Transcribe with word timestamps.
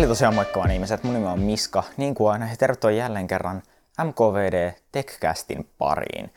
Eli 0.00 0.08
tosiaan 0.08 0.34
moikka 0.34 0.58
vaan 0.60 0.70
ihmiset, 0.70 1.04
mun 1.04 1.14
nimi 1.14 1.26
on 1.26 1.40
Miska, 1.40 1.82
niin 1.96 2.14
kuin 2.14 2.32
aina, 2.32 2.50
ja 2.50 2.56
tervetuloa 2.56 2.96
jälleen 2.96 3.26
kerran 3.26 3.62
MKVD 4.04 4.72
TechCastin 4.92 5.70
pariin. 5.78 6.32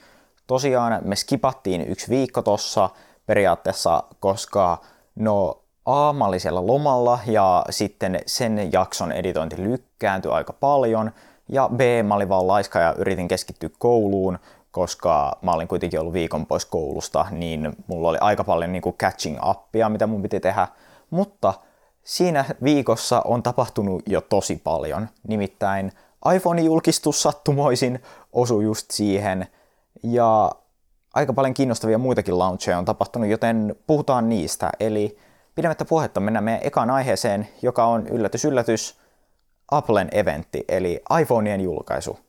Tosiaan 0.47 0.99
me 1.01 1.15
skipattiin 1.15 1.88
yksi 1.88 2.10
viikko 2.10 2.42
tossa 2.42 2.89
periaatteessa, 3.26 4.03
koska 4.20 4.81
no 5.15 5.62
A, 5.85 6.13
mä 6.13 6.26
olin 6.26 6.39
siellä 6.39 6.67
lomalla 6.67 7.20
ja 7.28 7.65
sitten 7.70 8.20
sen 8.26 8.74
jakson 8.74 9.12
editointi 9.12 9.63
lykkääntyi 9.63 10.31
aika 10.31 10.53
paljon, 10.53 11.11
ja 11.49 11.70
B, 11.75 11.81
mä 12.03 12.16
olin 12.16 12.30
vaan 12.30 12.48
laiska 12.48 12.80
ja 12.80 12.96
yritin 12.98 13.28
keskittyä 13.28 13.70
kouluun, 13.80 14.39
koska 14.71 15.38
mä 15.42 15.52
olin 15.52 15.67
kuitenkin 15.67 15.99
ollut 15.99 16.13
viikon 16.13 16.45
pois 16.45 16.66
koulusta, 16.66 17.25
niin 17.31 17.75
mulla 17.88 18.09
oli 18.09 18.17
aika 18.21 18.43
paljon 18.43 18.71
niin 18.71 18.81
kuin 18.81 18.95
catching 18.98 19.39
upia, 19.49 19.89
mitä 19.89 20.07
mun 20.07 20.21
piti 20.21 20.39
tehdä. 20.39 20.67
Mutta 21.09 21.53
siinä 22.03 22.45
viikossa 22.63 23.21
on 23.25 23.43
tapahtunut 23.43 24.03
jo 24.07 24.21
tosi 24.21 24.62
paljon. 24.63 25.09
Nimittäin 25.27 25.91
iPhone-julkistus 26.35 27.21
sattumoisin 27.21 27.99
osui 28.34 28.63
just 28.63 28.91
siihen, 28.91 29.48
ja 30.03 30.52
aika 31.13 31.34
paljon 31.34 31.53
kiinnostavia 31.53 31.98
muitakin 31.98 32.39
launcheja 32.39 32.77
on 32.77 32.85
tapahtunut, 32.85 33.29
joten 33.29 33.76
puhutaan 33.88 34.29
niistä. 34.29 34.70
Eli 34.79 35.17
pidemmittä 35.55 35.85
puhetta 35.85 36.20
mennään 36.20 36.43
meidän 36.43 36.62
ekaan 36.63 36.89
aiheeseen, 36.89 37.48
joka 37.62 37.85
on 37.85 38.07
yllätys 38.07 38.45
yllätys 38.45 38.98
Applen 39.71 40.09
eventti, 40.12 40.65
eli 40.70 41.01
iPhoneien 41.21 41.62
julkaisu. 41.62 42.20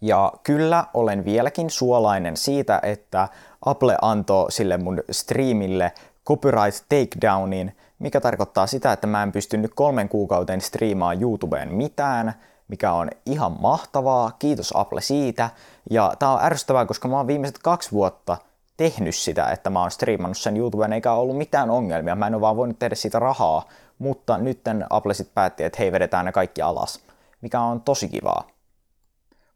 Ja 0.00 0.32
kyllä 0.42 0.84
olen 0.94 1.24
vieläkin 1.24 1.70
suolainen 1.70 2.36
siitä, 2.36 2.80
että 2.82 3.28
Apple 3.64 3.96
antoi 4.02 4.52
sille 4.52 4.76
mun 4.76 5.02
streamille 5.10 5.92
copyright 6.26 6.84
takedownin, 6.88 7.76
mikä 7.98 8.20
tarkoittaa 8.20 8.66
sitä, 8.66 8.92
että 8.92 9.06
mä 9.06 9.22
en 9.22 9.32
pysty 9.32 9.56
nyt 9.56 9.74
kolmen 9.74 10.08
kuukauden 10.08 10.60
striimaan 10.60 11.22
YouTubeen 11.22 11.74
mitään, 11.74 12.34
mikä 12.68 12.92
on 12.92 13.10
ihan 13.26 13.56
mahtavaa, 13.60 14.32
kiitos 14.38 14.72
Apple 14.76 15.00
siitä. 15.00 15.50
Ja 15.90 16.12
tää 16.18 16.30
on 16.30 16.44
ärsyttävää, 16.44 16.86
koska 16.86 17.08
mä 17.08 17.16
oon 17.16 17.26
viimeiset 17.26 17.58
kaksi 17.58 17.92
vuotta 17.92 18.36
tehnyt 18.76 19.16
sitä, 19.16 19.50
että 19.50 19.70
mä 19.70 19.80
oon 19.80 19.90
striimannut 19.90 20.38
sen 20.38 20.56
YouTubeen, 20.56 20.92
eikä 20.92 21.12
ollut 21.12 21.38
mitään 21.38 21.70
ongelmia, 21.70 22.14
mä 22.14 22.26
en 22.26 22.34
ole 22.34 22.40
vaan 22.40 22.56
voinut 22.56 22.78
tehdä 22.78 22.94
siitä 22.94 23.18
rahaa, 23.18 23.68
mutta 23.98 24.38
nyt 24.38 24.60
Apple 24.90 25.14
sitten 25.14 25.34
päätti, 25.34 25.64
että 25.64 25.78
hei 25.78 25.92
vedetään 25.92 26.24
ne 26.24 26.32
kaikki 26.32 26.62
alas, 26.62 27.00
mikä 27.40 27.60
on 27.60 27.80
tosi 27.80 28.08
kivaa. 28.08 28.46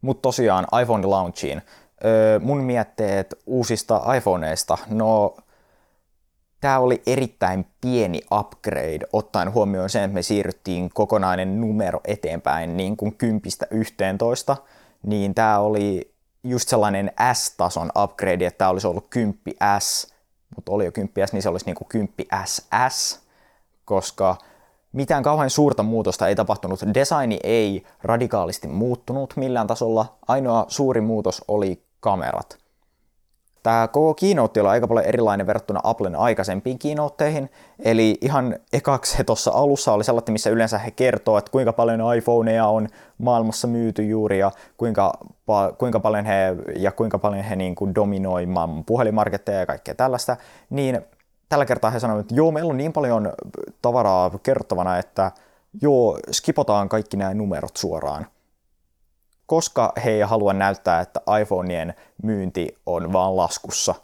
Mutta 0.01 0.21
tosiaan 0.21 0.67
iPhone 0.81 1.07
launchiin. 1.07 1.61
Öö, 2.05 2.39
mun 2.39 2.57
mietteet 2.57 3.35
uusista 3.45 4.13
iPhoneista, 4.15 4.77
no 4.89 5.35
tämä 6.61 6.79
oli 6.79 7.01
erittäin 7.05 7.65
pieni 7.81 8.21
upgrade, 8.31 8.99
ottaen 9.13 9.53
huomioon 9.53 9.89
sen, 9.89 10.03
että 10.03 10.13
me 10.13 10.21
siirryttiin 10.21 10.89
kokonainen 10.93 11.61
numero 11.61 12.01
eteenpäin 12.05 12.77
niin 12.77 12.97
kuin 12.97 13.15
10 13.15 13.41
11, 13.71 14.57
niin 15.03 15.35
tämä 15.35 15.59
oli 15.59 16.13
just 16.43 16.69
sellainen 16.69 17.11
S-tason 17.33 17.91
upgrade, 18.03 18.45
että 18.45 18.57
tämä 18.57 18.69
olisi 18.69 18.87
ollut 18.87 19.07
10 19.09 19.35
S, 19.79 20.13
mutta 20.55 20.71
oli 20.71 20.85
jo 20.85 20.91
10 20.91 21.27
S, 21.27 21.33
niin 21.33 21.41
se 21.41 21.49
olisi 21.49 21.65
niin 21.65 21.75
kuin 21.75 21.87
10 21.87 22.13
SS, 22.45 23.19
koska 23.85 24.37
mitään 24.91 25.23
kauhean 25.23 25.49
suurta 25.49 25.83
muutosta 25.83 26.27
ei 26.27 26.35
tapahtunut. 26.35 26.79
Designi 26.93 27.39
ei 27.43 27.83
radikaalisti 28.03 28.67
muuttunut 28.67 29.33
millään 29.35 29.67
tasolla. 29.67 30.17
Ainoa 30.27 30.65
suuri 30.67 31.01
muutos 31.01 31.41
oli 31.47 31.83
kamerat. 31.99 32.60
Tämä 33.63 33.87
koko 33.87 34.13
keynote 34.13 34.61
oli 34.61 34.69
aika 34.69 34.87
paljon 34.87 35.05
erilainen 35.05 35.47
verrattuna 35.47 35.79
Applen 35.83 36.15
aikaisempiin 36.15 36.79
keynoteihin, 36.79 37.49
eli 37.79 38.17
ihan 38.21 38.55
ekaksi 38.73 39.17
he 39.17 39.23
tuossa 39.23 39.51
alussa 39.51 39.93
oli 39.93 40.03
sellainen, 40.03 40.33
missä 40.33 40.49
yleensä 40.49 40.77
he 40.77 40.91
kertoo, 40.91 41.37
että 41.37 41.51
kuinka 41.51 41.73
paljon 41.73 42.15
iPhoneja 42.15 42.67
on 42.67 42.87
maailmassa 43.17 43.67
myyty 43.67 44.03
juuri 44.03 44.39
ja 44.39 44.51
kuinka, 44.77 45.13
kuinka 45.77 45.99
paljon 45.99 46.25
he 46.25 46.55
ja 46.75 46.91
kuinka 46.91 47.19
paljon 47.19 47.43
he 47.43 47.55
niin 47.55 47.75
kuin 47.75 47.95
dominoi 47.95 48.45
maailman 48.45 48.83
puhelimarketteja 48.83 49.59
ja 49.59 49.65
kaikkea 49.65 49.95
tällaista, 49.95 50.37
niin 50.69 51.01
tällä 51.49 51.65
kertaa 51.65 51.91
he 51.91 51.99
sanoivat, 51.99 52.21
että 52.21 52.35
joo, 52.35 52.51
meillä 52.51 52.71
on 52.71 52.77
niin 52.77 52.93
paljon 52.93 53.33
tavaraa 53.81 54.31
kerrottavana, 54.43 54.97
että 54.97 55.31
joo, 55.81 56.19
skipotaan 56.31 56.89
kaikki 56.89 57.17
nämä 57.17 57.33
numerot 57.33 57.77
suoraan. 57.77 58.27
Koska 59.51 59.93
he 60.05 60.11
ei 60.11 60.21
halua 60.21 60.53
näyttää, 60.53 60.99
että 60.99 61.21
iPhoneien 61.41 61.93
myynti 62.23 62.77
on 62.85 63.13
vaan 63.13 63.37
laskussa. 63.37 63.95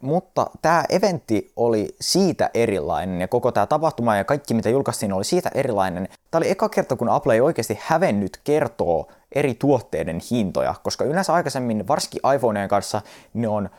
Mutta 0.00 0.50
tämä 0.62 0.84
eventti 0.88 1.52
oli 1.56 1.88
siitä 2.00 2.50
erilainen 2.54 3.20
ja 3.20 3.28
koko 3.28 3.52
tämä 3.52 3.66
tapahtuma 3.66 4.16
ja 4.16 4.24
kaikki 4.24 4.54
mitä 4.54 4.70
julkaistiin 4.70 5.12
oli 5.12 5.24
siitä 5.24 5.50
erilainen. 5.54 6.08
Tämä 6.30 6.38
oli 6.38 6.50
eka 6.50 6.68
kerta, 6.68 6.96
kun 6.96 7.08
Apple 7.08 7.34
ei 7.34 7.40
oikeasti 7.40 7.78
hävennyt 7.80 8.40
kertoo 8.44 9.08
eri 9.32 9.54
tuotteiden 9.54 10.20
hintoja, 10.30 10.74
koska 10.82 11.04
yleensä 11.04 11.32
aikaisemmin, 11.34 11.88
varsinkin 11.88 12.20
iPhoneen 12.34 12.68
kanssa, 12.68 13.02
ne 13.34 13.48
on 13.48 13.70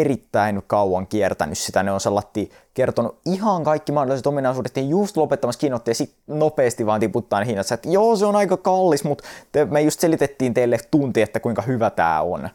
erittäin 0.00 0.62
kauan 0.66 1.06
kiertänyt 1.06 1.58
sitä. 1.58 1.82
Ne 1.82 1.92
on 1.92 2.00
sellatti 2.00 2.50
kertonut 2.74 3.18
ihan 3.26 3.64
kaikki 3.64 3.92
mahdolliset 3.92 4.26
ominaisuudet 4.26 4.76
ja 4.76 4.82
just 4.82 5.16
lopettamassa 5.16 5.58
kiinnotti 5.58 5.90
ja 5.90 5.94
sitten 5.94 6.38
nopeasti 6.38 6.86
vaan 6.86 7.00
tiputtaa 7.00 7.40
ne 7.40 7.46
hinnat. 7.46 7.72
Että 7.72 7.88
joo, 7.88 8.16
se 8.16 8.26
on 8.26 8.36
aika 8.36 8.56
kallis, 8.56 9.04
mutta 9.04 9.24
me 9.70 9.80
just 9.80 10.00
selitettiin 10.00 10.54
teille 10.54 10.78
tunti, 10.90 11.22
että 11.22 11.40
kuinka 11.40 11.62
hyvä 11.62 11.90
tämä 11.90 12.20
on. 12.20 12.48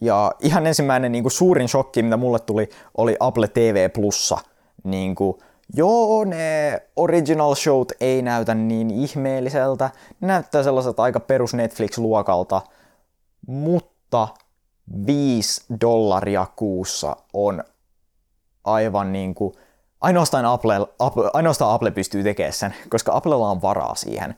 Ja 0.00 0.32
ihan 0.40 0.66
ensimmäinen 0.66 1.12
niin 1.12 1.24
kuin 1.24 1.32
suurin 1.32 1.68
shokki, 1.68 2.02
mitä 2.02 2.16
mulle 2.16 2.38
tuli, 2.38 2.68
oli 2.96 3.16
Apple 3.20 3.48
TV 3.48 3.90
Plussa. 3.90 4.38
Niin 4.84 5.14
kuin, 5.14 5.38
joo, 5.74 6.24
ne 6.24 6.82
original 6.96 7.54
showt 7.54 7.92
ei 8.00 8.22
näytä 8.22 8.54
niin 8.54 8.90
ihmeelliseltä. 8.90 9.90
Ne 10.20 10.28
näyttää 10.28 10.62
sellaiselta 10.62 11.02
aika 11.02 11.20
perus 11.20 11.54
Netflix-luokalta. 11.54 12.62
Mutta 13.46 14.28
5 15.06 15.64
dollaria 15.80 16.46
kuussa 16.56 17.16
on 17.32 17.64
aivan 18.64 19.12
niin 19.12 19.34
kuin, 19.34 19.54
ainoastaan 20.00 20.44
Apple, 20.44 20.86
Apple, 20.98 21.30
ainoastaan 21.32 21.74
Apple 21.74 21.90
pystyy 21.90 22.22
tekemään 22.22 22.52
sen, 22.52 22.74
koska 22.88 23.16
Applella 23.16 23.50
on 23.50 23.62
varaa 23.62 23.94
siihen 23.94 24.36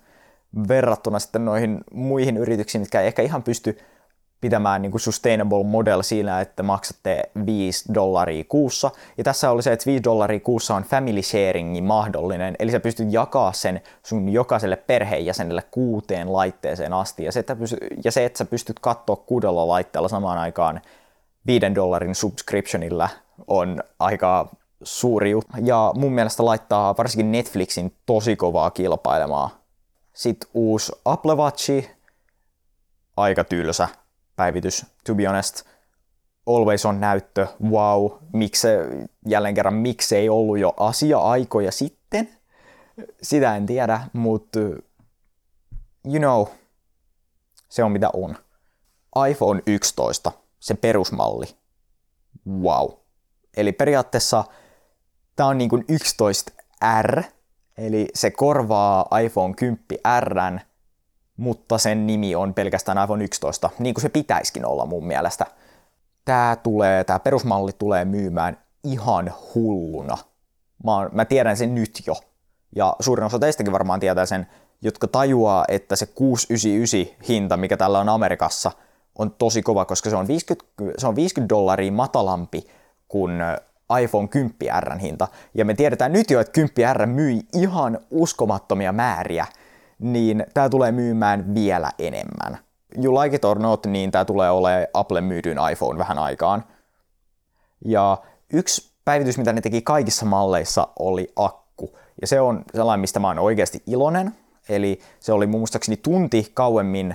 verrattuna 0.69 1.19
sitten 1.19 1.45
noihin 1.45 1.81
muihin 1.93 2.37
yrityksiin, 2.37 2.83
mitkä 2.83 3.01
ei 3.01 3.07
ehkä 3.07 3.23
ihan 3.23 3.43
pysty 3.43 3.79
pitämään 4.41 4.83
niin 4.83 4.91
kuin 4.91 5.01
sustainable 5.01 5.65
model 5.65 6.03
siinä, 6.03 6.41
että 6.41 6.63
maksatte 6.63 7.23
5 7.47 7.95
dollaria 7.95 8.45
kuussa. 8.49 8.91
Ja 9.19 9.25
tässä 9.25 9.51
oli 9.51 9.63
se, 9.63 9.73
että 9.73 9.87
5 9.87 10.05
dollaria 10.05 10.41
kuussa 10.41 10.75
on 10.75 10.83
family 10.83 11.23
sharingi 11.23 11.81
mahdollinen, 11.81 12.57
eli 12.59 12.71
sä 12.71 12.81
pystyt 12.81 13.13
jakaa 13.13 13.53
sen 13.53 13.81
sun 14.03 14.29
jokaiselle 14.29 14.77
perheenjäsenelle 14.77 15.63
kuuteen 15.71 16.33
laitteeseen 16.33 16.93
asti. 16.93 17.25
Ja 17.25 17.33
se, 17.33 17.41
että, 17.41 17.57
pystyt, 17.57 17.79
ja 18.05 18.13
se, 18.13 18.25
että 18.25 18.39
sä 18.39 18.45
pystyt 18.45 18.81
katsoa 18.81 19.17
kuudella 19.17 19.69
laitteella 19.69 20.09
samaan 20.09 20.39
aikaan 20.39 20.81
5 21.47 21.75
dollarin 21.75 22.15
subscriptionilla 22.15 23.09
on 23.47 23.83
aika 23.99 24.49
suuri 24.83 25.31
juttu. 25.31 25.53
Ja 25.65 25.93
mun 25.97 26.13
mielestä 26.13 26.45
laittaa 26.45 26.97
varsinkin 26.97 27.33
Netflixin 27.33 27.95
tosi 28.07 28.37
kovaa 28.37 28.71
kilpailemaa. 28.71 29.51
Sitten 30.13 30.51
uusi 30.55 30.93
Apple 31.05 31.35
Watch, 31.35 31.71
aika 33.17 33.45
tylsä 33.45 33.89
päivitys, 34.39 34.87
to 35.07 35.15
be 35.15 35.27
honest. 35.27 35.63
Always 36.47 36.87
on 36.87 37.01
näyttö, 37.01 37.47
wow, 37.71 38.11
miksi 38.33 38.69
jälleen 39.27 39.55
kerran 39.55 39.75
miksi 39.75 40.17
ei 40.17 40.29
ollut 40.29 40.59
jo 40.59 40.75
asia-aikoja 40.77 41.73
sitten? 41.73 42.29
Sitä 43.23 43.57
en 43.57 43.67
tiedä, 43.67 44.01
mutta 44.13 44.59
you 46.05 46.19
know, 46.19 46.47
se 47.69 47.85
on 47.85 47.93
mitä 47.93 48.11
on. 48.13 48.37
iPhone 49.31 49.63
11, 49.67 50.33
se 50.61 50.75
perusmalli. 50.75 51.47
Wow. 52.63 52.91
Eli 53.57 53.73
periaatteessa 53.73 54.45
tämä 55.37 55.49
on 55.49 55.59
niin 55.59 55.71
kuin 55.71 55.85
11R, 55.93 57.23
eli 57.79 58.09
se 58.15 58.31
korvaa 58.31 59.09
iPhone 59.25 59.55
10 59.55 59.79
R, 60.21 60.61
mutta 61.39 61.79
sen 61.79 62.07
nimi 62.07 62.35
on 62.35 62.55
pelkästään 62.55 63.05
iPhone 63.05 63.25
11, 63.25 63.71
niin 63.79 63.95
kuin 63.95 64.03
se 64.03 64.09
pitäisikin 64.09 64.67
olla 64.67 64.87
mun 64.87 65.07
mielestä. 65.07 65.47
Tämä, 66.25 66.57
tulee, 66.63 67.05
tämä 67.05 67.19
perusmalli 67.19 67.73
tulee 67.73 68.05
myymään 68.05 68.59
ihan 68.85 69.35
hulluna. 69.55 70.19
Mä, 70.85 70.95
oon, 70.95 71.09
mä 71.13 71.25
tiedän 71.25 71.57
sen 71.57 71.75
nyt 71.75 72.03
jo. 72.07 72.15
Ja 72.77 72.97
suurin 73.01 73.27
osa 73.27 73.39
teistäkin 73.39 73.73
varmaan 73.73 74.01
tietää 74.01 74.27
sen, 74.27 74.47
jotka 74.83 75.07
tajuaa, 75.07 75.65
että 75.69 75.97
se 75.97 76.07
699 76.07 77.27
hinta, 77.29 77.57
mikä 77.57 77.77
tällä 77.77 77.99
on 77.99 78.09
Amerikassa, 78.09 78.73
on 79.19 79.31
tosi 79.31 79.63
kova, 79.63 79.85
koska 79.85 80.11
se 80.11 80.17
on 80.17 80.29
50, 80.29 80.67
se 80.99 81.07
on 81.07 81.17
50 81.17 81.55
dollaria 81.55 81.93
matalampi 81.93 82.67
kuin 83.09 83.33
iPhone 84.03 84.29
10 84.29 84.53
R 84.81 84.99
hinta. 84.99 85.29
Ja 85.55 85.65
me 85.65 85.75
tiedetään 85.75 86.13
nyt 86.13 86.31
jo, 86.31 86.41
että 86.41 86.53
10 86.53 86.97
R 86.97 87.07
myi 87.07 87.41
ihan 87.55 87.99
uskomattomia 88.11 88.93
määriä 88.93 89.47
niin 89.99 90.47
tämä 90.55 90.69
tulee 90.69 90.93
myymään 90.93 91.55
vielä 91.55 91.91
enemmän. 91.99 92.59
You 93.05 93.15
like 93.15 93.37
it 93.37 93.45
or 93.45 93.59
not, 93.59 93.87
niin 93.87 94.11
tämä 94.11 94.25
tulee 94.25 94.51
olemaan 94.51 94.87
Apple 94.95 95.21
myydyin 95.21 95.59
iPhone 95.73 95.99
vähän 95.99 96.19
aikaan. 96.19 96.65
Ja 97.85 98.19
yksi 98.53 98.91
päivitys, 99.05 99.39
mitä 99.39 99.53
ne 99.53 99.61
teki 99.61 99.83
kaikissa 99.83 100.27
malleissa, 100.27 100.89
oli 100.99 101.33
akku. 101.37 101.99
ja 102.21 102.27
se 102.27 102.41
on 102.41 102.65
sellainen, 102.75 103.01
mistä 103.01 103.21
mä 103.21 103.29
oon 103.29 103.39
oikeasti 103.39 103.83
iloinen. 103.87 104.35
Eli 104.69 105.01
se 105.21 105.33
oli 105.33 105.47
muistaakseni 105.47 105.97
tunti 105.97 106.51
kauemmin 106.55 107.15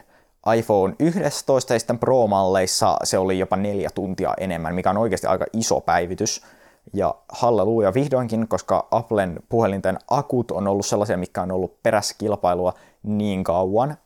iPhone 0.57 0.95
11 0.99 1.73
ja 1.73 1.79
sitten 1.79 1.99
Pro-malleissa 1.99 2.97
se 3.03 3.17
oli 3.17 3.39
jopa 3.39 3.55
neljä 3.55 3.89
tuntia 3.95 4.33
enemmän, 4.37 4.75
mikä 4.75 4.89
on 4.89 4.97
oikeasti 4.97 5.27
aika 5.27 5.45
iso 5.53 5.81
päivitys. 5.81 6.41
Ja 6.93 7.15
halleluja 7.29 7.93
vihdoinkin, 7.93 8.47
koska 8.47 8.87
Applen 8.91 9.39
puhelinten 9.49 9.99
akut 10.09 10.51
on 10.51 10.67
ollut 10.67 10.85
sellaisia, 10.85 11.17
mikä 11.17 11.41
on 11.41 11.51
ollut 11.51 11.83
perässä 11.83 12.15
kilpailua 12.17 12.73
niin 13.03 13.43
kauan. 13.43 13.97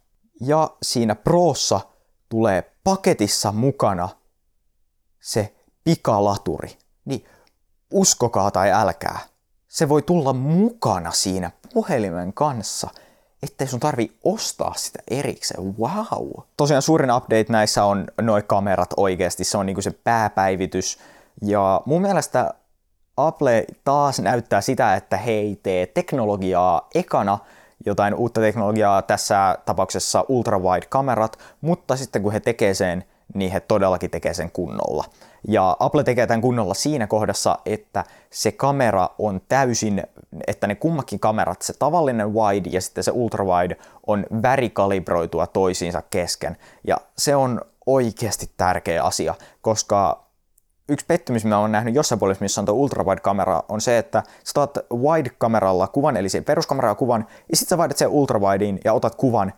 Ja 0.41 0.69
siinä 0.81 1.15
Prossa 1.15 1.79
tulee 2.29 2.71
paketissa 2.83 3.51
mukana 3.51 4.09
se 5.19 5.55
pikalaturi. 5.83 6.77
Niin 7.05 7.25
uskokaa 7.91 8.51
tai 8.51 8.71
älkää, 8.71 9.19
se 9.67 9.89
voi 9.89 10.01
tulla 10.01 10.33
mukana 10.33 11.11
siinä 11.11 11.51
puhelimen 11.73 12.33
kanssa, 12.33 12.89
ettei 13.43 13.67
sun 13.67 13.79
tarvi 13.79 14.17
ostaa 14.23 14.73
sitä 14.77 14.99
erikseen. 15.11 15.77
Wow! 15.79 16.29
Tosiaan 16.57 16.81
suurin 16.81 17.11
update 17.11 17.45
näissä 17.49 17.83
on 17.83 18.07
noin 18.21 18.43
kamerat 18.43 18.89
oikeasti, 18.97 19.43
se 19.43 19.57
on 19.57 19.65
niinku 19.65 19.81
se 19.81 19.91
pääpäivitys. 19.91 20.99
Ja 21.41 21.81
mun 21.85 22.01
mielestä 22.01 22.53
Apple 23.17 23.65
taas 23.83 24.19
näyttää 24.19 24.61
sitä, 24.61 24.95
että 24.95 25.17
he 25.17 25.31
ei 25.31 25.59
tee 25.63 25.85
teknologiaa 25.85 26.87
ekana, 26.95 27.39
jotain 27.85 28.13
uutta 28.13 28.41
teknologiaa 28.41 29.01
tässä 29.01 29.57
tapauksessa 29.65 30.25
ultrawide-kamerat, 30.29 31.39
mutta 31.61 31.95
sitten 31.95 32.21
kun 32.23 32.33
he 32.33 32.39
tekee 32.39 32.73
sen, 32.73 33.03
niin 33.33 33.51
he 33.51 33.59
todellakin 33.59 34.09
tekee 34.09 34.33
sen 34.33 34.51
kunnolla. 34.51 35.03
Ja 35.47 35.77
Apple 35.79 36.03
tekee 36.03 36.27
tämän 36.27 36.41
kunnolla 36.41 36.73
siinä 36.73 37.07
kohdassa, 37.07 37.59
että 37.65 38.03
se 38.29 38.51
kamera 38.51 39.09
on 39.19 39.41
täysin, 39.49 40.03
että 40.47 40.67
ne 40.67 40.75
kummakin 40.75 41.19
kamerat, 41.19 41.61
se 41.61 41.73
tavallinen 41.79 42.33
wide 42.33 42.69
ja 42.69 42.81
sitten 42.81 43.03
se 43.03 43.11
ultrawide, 43.11 43.77
on 44.07 44.25
värikalibroitua 44.41 45.47
toisiinsa 45.47 46.01
kesken. 46.09 46.57
Ja 46.87 46.97
se 47.17 47.35
on 47.35 47.61
oikeasti 47.85 48.49
tärkeä 48.57 49.03
asia, 49.03 49.35
koska 49.61 50.26
yksi 50.89 51.05
pettymys, 51.05 51.43
mitä 51.43 51.57
olen 51.57 51.71
nähnyt 51.71 51.95
jossain 51.95 52.19
puolessa, 52.19 52.43
missä 52.43 52.61
on 52.61 52.65
tuo 52.65 52.75
ultrawide-kamera, 52.75 53.63
on 53.69 53.81
se, 53.81 53.97
että 53.97 54.23
sä 54.43 54.61
otat 54.61 54.85
wide-kameralla 54.93 55.87
kuvan, 55.87 56.17
eli 56.17 56.29
sen 56.29 56.43
peruskameralla 56.43 56.95
kuvan, 56.95 57.27
ja 57.49 57.57
sitten 57.57 57.69
sä 57.69 57.77
vaihdat 57.77 57.97
sen 57.97 58.07
ultrawideen 58.07 58.79
ja 58.85 58.93
otat 58.93 59.15
kuvan, 59.15 59.53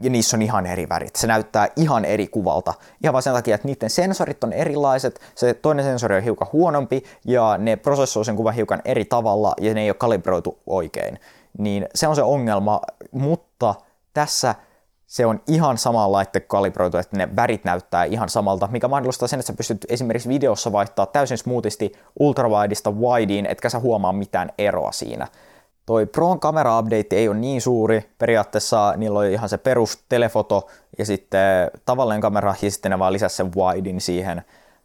ja 0.00 0.10
niissä 0.10 0.36
on 0.36 0.42
ihan 0.42 0.66
eri 0.66 0.88
värit. 0.88 1.16
Se 1.16 1.26
näyttää 1.26 1.68
ihan 1.76 2.04
eri 2.04 2.28
kuvalta. 2.28 2.74
Ihan 3.02 3.12
vain 3.12 3.22
sen 3.22 3.32
takia, 3.32 3.54
että 3.54 3.68
niiden 3.68 3.90
sensorit 3.90 4.44
on 4.44 4.52
erilaiset, 4.52 5.20
se 5.34 5.54
toinen 5.54 5.84
sensori 5.84 6.16
on 6.16 6.22
hiukan 6.22 6.48
huonompi, 6.52 7.04
ja 7.24 7.58
ne 7.58 7.76
prosessoi 7.76 8.24
sen 8.24 8.36
kuvan 8.36 8.54
hiukan 8.54 8.82
eri 8.84 9.04
tavalla, 9.04 9.54
ja 9.60 9.74
ne 9.74 9.80
ei 9.80 9.90
ole 9.90 9.94
kalibroitu 9.94 10.58
oikein. 10.66 11.20
Niin 11.58 11.86
se 11.94 12.08
on 12.08 12.16
se 12.16 12.22
ongelma, 12.22 12.80
mutta 13.10 13.74
tässä 14.14 14.54
se 15.12 15.26
on 15.26 15.40
ihan 15.46 15.78
sama 15.78 16.12
laite 16.12 16.40
kalibroitu, 16.40 16.96
että 16.96 17.16
ne 17.16 17.36
värit 17.36 17.64
näyttää 17.64 18.04
ihan 18.04 18.28
samalta, 18.28 18.68
mikä 18.72 18.88
mahdollistaa 18.88 19.28
sen, 19.28 19.40
että 19.40 19.46
sä 19.46 19.56
pystyt 19.56 19.86
esimerkiksi 19.88 20.28
videossa 20.28 20.72
vaihtaa 20.72 21.06
täysin 21.06 21.38
smoothisti 21.38 21.92
ultrawideista 22.20 22.90
wideen, 22.90 23.46
etkä 23.46 23.68
sä 23.68 23.78
huomaa 23.78 24.12
mitään 24.12 24.52
eroa 24.58 24.92
siinä. 24.92 25.28
Toi 25.86 26.06
Proon 26.06 26.40
kamera-update 26.40 27.16
ei 27.16 27.28
ole 27.28 27.36
niin 27.36 27.60
suuri, 27.60 28.10
periaatteessa 28.18 28.94
niillä 28.96 29.18
oli 29.18 29.32
ihan 29.32 29.48
se 29.48 29.58
perus 29.58 30.04
telefoto 30.08 30.66
ja 30.98 31.06
sitten 31.06 31.70
tavallinen 31.84 32.20
kamera 32.20 32.54
ja 32.62 32.70
sitten 32.70 32.90
ne 32.90 32.98
vaan 32.98 33.12
lisäsi 33.12 33.36
sen 33.36 33.54
widein 33.54 34.00
siihen. 34.00 34.42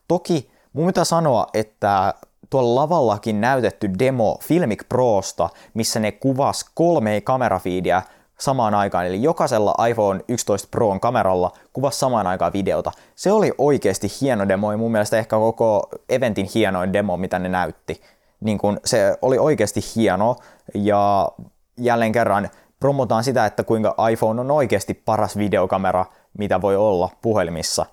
Toki 0.08 0.52
mun 0.74 0.88
pitää 0.88 1.04
sanoa, 1.04 1.48
että 1.54 2.14
tuolla 2.50 2.82
lavallakin 2.82 3.42
näytetty 3.42 3.90
demo 4.00 4.38
Filmic 4.44 4.84
Prosta, 4.90 5.50
missä 5.74 6.00
ne 6.00 6.12
kuvas 6.12 6.66
kolme 6.74 7.22
kamerafiidiä 7.22 8.02
samaan 8.40 8.76
aikaan, 8.76 9.08
eli 9.08 9.24
jokaisella 9.24 9.88
iPhone 9.88 10.24
11 10.28 10.68
Proon 10.72 11.00
kameralla 11.00 11.52
kuvasi 11.74 12.00
samaan 12.00 12.28
aikaan 12.28 12.54
videota. 12.54 12.92
Se 13.16 13.32
oli 13.32 13.52
oikeasti 13.58 14.08
hieno 14.22 14.48
demo 14.48 14.72
ja 14.72 14.78
mun 14.78 14.92
mielestä 14.92 15.18
ehkä 15.18 15.36
koko 15.36 15.90
eventin 16.10 16.50
hienoin 16.56 16.94
demo, 16.94 17.18
mitä 17.18 17.40
ne 17.40 17.50
näytti. 17.50 18.02
Niin 18.40 18.58
kun 18.58 18.80
se 18.86 19.18
oli 19.22 19.38
oikeasti 19.38 19.82
hieno 19.96 20.36
ja 20.74 21.32
jälleen 21.78 22.12
kerran 22.12 22.50
promotaan 22.80 23.24
sitä, 23.24 23.46
että 23.46 23.64
kuinka 23.64 23.96
iPhone 24.12 24.42
on 24.42 24.52
oikeasti 24.52 24.94
paras 24.94 25.38
videokamera, 25.38 26.06
mitä 26.38 26.62
voi 26.62 26.76
olla 26.76 27.10
puhelimissa. 27.22 27.86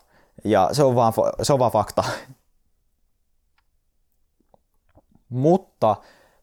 Ja 0.45 0.69
se 0.73 0.85
on 0.85 0.95
vaan, 0.95 1.13
se 1.43 1.53
on 1.53 1.59
vaan 1.59 1.73
fakta. 1.73 2.05
Mutta 5.29 5.97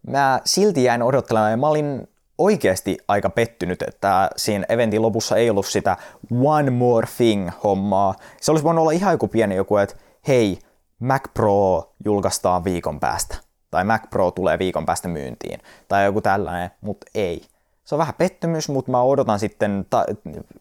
mä 0.08 0.42
silti 0.46 0.84
jäin 0.84 1.04
odottelemaan, 1.04 1.60
mä 1.60 1.68
olin 1.68 2.11
oikeasti 2.42 2.98
aika 3.08 3.30
pettynyt, 3.30 3.82
että 3.82 4.30
siinä 4.36 4.66
eventin 4.70 5.02
lopussa 5.02 5.36
ei 5.36 5.50
ollut 5.50 5.66
sitä 5.66 5.98
one 6.44 6.70
more 6.70 7.08
thing 7.18 7.50
hommaa. 7.64 8.16
Se 8.42 8.52
olisi 8.52 8.64
voinut 8.64 8.82
olla 8.82 8.92
ihan 8.92 9.14
joku 9.14 9.28
pieni 9.28 9.56
joku, 9.56 9.78
että 9.78 9.96
hei, 10.28 10.60
Mac 11.00 11.24
Pro 11.34 11.92
julkaistaan 12.06 12.64
viikon 12.64 13.00
päästä. 13.00 13.38
Tai 13.72 13.84
Mac 13.84 14.10
Pro 14.10 14.32
tulee 14.32 14.60
viikon 14.60 14.86
päästä 14.86 15.08
myyntiin. 15.08 15.60
Tai 15.88 16.06
joku 16.06 16.22
tällainen, 16.22 16.72
mutta 16.82 17.08
ei. 17.16 17.42
Se 17.84 17.96
on 17.96 18.00
vähän 18.00 18.14
pettymys, 18.18 18.70
mutta 18.70 18.92
mä 18.92 19.02
odotan 19.02 19.40
sitten, 19.40 19.86
ta- 19.90 20.06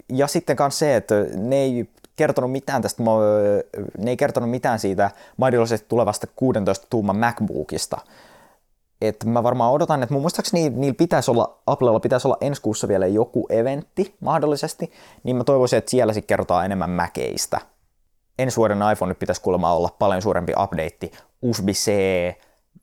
ja 0.08 0.26
sitten 0.26 0.56
myös 0.58 0.78
se, 0.78 0.96
että 0.96 1.14
ne 1.36 1.56
ei 1.56 1.88
kertonut 2.16 2.52
mitään 2.52 2.82
tästä, 2.82 3.02
ne 3.98 4.10
ei 4.10 4.16
kertonut 4.16 4.50
mitään 4.50 4.78
siitä 4.78 5.10
mahdollisesti 5.36 5.86
tulevasta 5.88 6.26
16 6.36 6.86
tuuman 6.90 7.16
MacBookista 7.16 7.98
että 9.00 9.26
mä 9.26 9.43
varmaan 9.43 9.73
odotan, 9.73 10.02
että 10.02 10.12
mun 10.12 10.23
muistaakseni 10.23 10.70
niillä 10.70 10.97
pitäisi 10.97 11.31
olla, 11.31 11.58
Applella 11.67 12.00
pitäisi 12.00 12.29
olla 12.29 12.37
ensi 12.41 12.62
kuussa 12.62 12.88
vielä 12.88 13.06
joku 13.06 13.47
eventti 13.50 14.17
mahdollisesti, 14.20 14.93
niin 15.23 15.37
mä 15.37 15.44
toivoisin, 15.44 15.76
että 15.76 15.91
siellä 15.91 16.12
sitten 16.12 16.26
kerrotaan 16.26 16.64
enemmän 16.64 16.91
mäkeistä. 16.91 17.61
Ensi 18.38 18.56
vuoden 18.56 18.79
iPhone 18.93 19.14
pitäisi 19.14 19.41
kuulemma 19.41 19.73
olla 19.73 19.97
paljon 19.99 20.23
suurempi 20.23 20.52
update, 20.62 21.11
USB-C, 21.43 21.91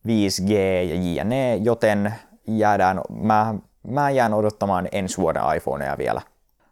5G 0.07 0.51
ja 0.89 0.95
JNE, 0.95 1.55
joten 1.55 2.13
jäädään, 2.47 3.01
mä, 3.09 3.55
mä 3.87 4.09
jään 4.09 4.33
odottamaan 4.33 4.87
ensi 4.91 5.17
vuoden 5.17 5.41
iPhoneja 5.57 5.97
vielä. 5.97 6.21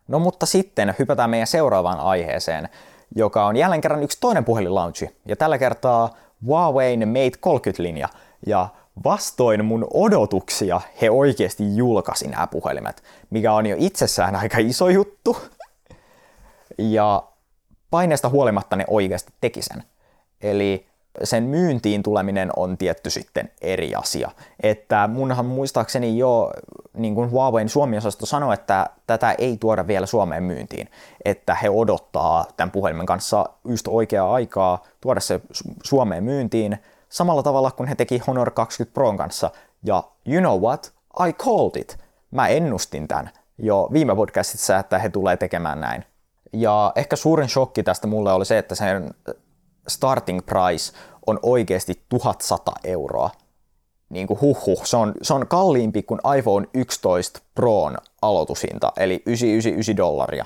No 0.07 0.19
mutta 0.19 0.45
sitten 0.45 0.95
hypätään 0.99 1.29
meidän 1.29 1.47
seuraavaan 1.47 1.99
aiheeseen, 1.99 2.69
joka 3.15 3.45
on 3.45 3.55
jälleen 3.55 3.81
kerran 3.81 4.03
yksi 4.03 4.17
toinen 4.21 4.45
puhelinlaunchi, 4.45 5.09
ja 5.25 5.35
tällä 5.35 5.57
kertaa 5.57 6.09
Huawei 6.45 6.97
Mate 6.97 7.39
30-linja, 7.47 8.09
ja 8.47 8.67
vastoin 9.03 9.65
mun 9.65 9.87
odotuksia 9.93 10.81
he 11.01 11.09
oikeasti 11.09 11.77
julkaisi 11.77 12.27
nämä 12.27 12.47
puhelimet, 12.47 13.03
mikä 13.29 13.53
on 13.53 13.65
jo 13.65 13.75
itsessään 13.79 14.35
aika 14.35 14.57
iso 14.57 14.89
juttu. 14.89 15.37
Ja 16.77 17.23
paineesta 17.91 18.29
huolimatta 18.29 18.75
ne 18.75 18.85
oikeasti 18.87 19.33
teki 19.41 19.61
sen. 19.61 19.83
Eli 20.41 20.87
sen 21.23 21.43
myyntiin 21.43 22.03
tuleminen 22.03 22.51
on 22.55 22.77
tietty 22.77 23.09
sitten 23.09 23.51
eri 23.61 23.95
asia. 23.95 24.31
Että 24.63 25.07
munhan 25.07 25.45
muistaakseni 25.45 26.17
jo 26.17 26.51
niin 26.93 27.15
kuin 27.15 27.31
Huaweiin 27.31 27.69
Suomi-osasto 27.69 28.25
sanoi, 28.25 28.53
että 28.53 28.89
tätä 29.07 29.31
ei 29.31 29.57
tuoda 29.57 29.87
vielä 29.87 30.05
Suomeen 30.05 30.43
myyntiin. 30.43 30.89
Että 31.25 31.55
he 31.55 31.69
odottaa 31.69 32.45
tämän 32.57 32.71
puhelimen 32.71 33.05
kanssa 33.05 33.45
just 33.67 33.87
oikeaa 33.87 34.33
aikaa 34.33 34.83
tuoda 35.01 35.19
se 35.19 35.41
Suomeen 35.83 36.23
myyntiin, 36.23 36.77
samalla 37.15 37.43
tavalla 37.43 37.71
kuin 37.71 37.89
he 37.89 37.95
teki 37.95 38.21
Honor 38.27 38.51
20 38.51 38.93
Proon 38.93 39.17
kanssa. 39.17 39.51
Ja 39.83 40.03
you 40.27 40.39
know 40.41 40.61
what? 40.61 40.93
I 41.27 41.33
called 41.33 41.81
it. 41.81 41.97
Mä 42.31 42.47
ennustin 42.47 43.07
tämän 43.07 43.29
jo 43.57 43.89
viime 43.93 44.15
podcastissa, 44.15 44.77
että 44.77 44.99
he 44.99 45.09
tulee 45.09 45.37
tekemään 45.37 45.79
näin. 45.79 46.05
Ja 46.53 46.91
ehkä 46.95 47.15
suurin 47.15 47.49
shokki 47.49 47.83
tästä 47.83 48.07
mulle 48.07 48.33
oli 48.33 48.45
se, 48.45 48.57
että 48.57 48.75
sen 48.75 49.13
starting 49.87 50.45
price 50.45 50.93
on 51.27 51.39
oikeasti 51.43 52.01
1100 52.09 52.71
euroa. 52.83 53.29
Niin 54.09 54.27
kuin 54.27 54.41
huhhuh, 54.41 54.85
se 54.85 54.97
on, 54.97 55.13
se 55.21 55.33
on 55.33 55.47
kalliimpi 55.47 56.03
kuin 56.03 56.19
iPhone 56.37 56.67
11 56.73 57.39
Proon 57.55 57.97
aloitushinta, 58.21 58.91
eli 58.97 59.23
999 59.25 59.97
dollaria. 59.97 60.45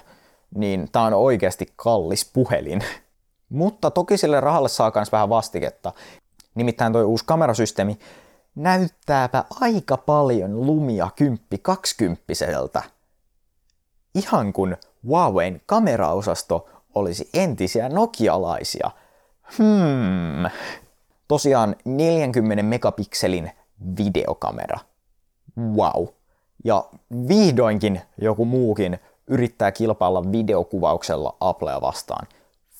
Niin 0.55 0.87
tää 0.91 1.03
on 1.03 1.13
oikeasti 1.13 1.73
kallis 1.75 2.31
puhelin. 2.33 2.83
Mutta 3.49 3.91
toki 3.91 4.17
sille 4.17 4.39
rahalle 4.39 4.69
saa 4.69 4.91
myös 4.95 5.11
vähän 5.11 5.29
vastiketta. 5.29 5.93
Nimittäin 6.55 6.93
tuo 6.93 7.03
uusi 7.03 7.25
kamerasysteemi 7.25 7.99
näyttääpä 8.55 9.43
aika 9.59 9.97
paljon 9.97 10.65
lumia 10.65 11.09
10-20 12.79 12.83
Ihan 14.15 14.53
kun 14.53 14.77
Huawein 15.03 15.61
kameraosasto 15.65 16.69
olisi 16.95 17.29
entisiä 17.33 17.89
nokialaisia. 17.89 18.91
Hmm. 19.57 20.49
Tosiaan 21.27 21.75
40 21.85 22.63
megapikselin 22.63 23.51
videokamera. 23.97 24.79
Wow. 25.57 26.07
Ja 26.63 26.85
vihdoinkin 27.27 28.01
joku 28.21 28.45
muukin 28.45 28.99
yrittää 29.27 29.71
kilpailla 29.71 30.31
videokuvauksella 30.31 31.35
Applea 31.39 31.81
vastaan. 31.81 32.27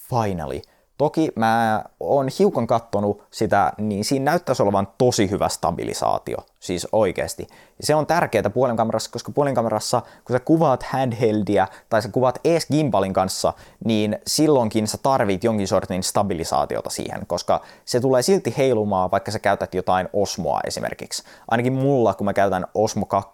Finally. 0.10 0.62
Toki 1.00 1.32
mä 1.36 1.84
oon 2.00 2.27
hiukan 2.39 2.68
kattonut 2.68 3.24
sitä, 3.32 3.74
niin 3.77 4.06
siinä 4.06 4.32
näyttäisi 4.32 4.63
olevan 4.63 4.88
tosi 4.98 5.29
hyvä 5.29 5.50
stabilisaatio. 5.50 6.38
Siis 6.60 6.88
oikeasti. 6.92 7.48
Ja 7.51 7.86
se 7.86 7.96
on 7.96 8.08
tärkeää 8.08 8.50
puhelinkamerassa, 8.50 9.12
koska 9.12 9.32
puhelinkamerassa, 9.32 10.01
kun 10.01 10.36
sä 10.36 10.39
kuvaat 10.39 10.84
handheldia 10.84 11.68
tai 11.89 12.01
sä 12.01 12.10
kuvaat 12.10 12.39
ees 12.44 12.68
gimbalin 12.68 13.13
kanssa, 13.13 13.54
niin 13.86 14.20
silloinkin 14.28 14.88
sä 14.88 14.98
tarvit 15.04 15.44
jonkin 15.44 15.68
sortin 15.68 16.04
stabilisaatiota 16.04 16.89
siihen, 16.89 17.28
koska 17.28 17.62
se 17.86 18.00
tulee 18.00 18.22
silti 18.22 18.54
heilumaan, 18.58 19.12
vaikka 19.12 19.32
sä 19.32 19.39
käytät 19.39 19.74
jotain 19.75 20.10
Osmoa 20.13 20.60
esimerkiksi. 20.68 21.24
Ainakin 21.48 21.74
mulla, 21.74 22.13
kun 22.13 22.25
mä 22.25 22.34
käytän 22.34 22.66
Osmo 22.74 23.06
2, 23.06 23.32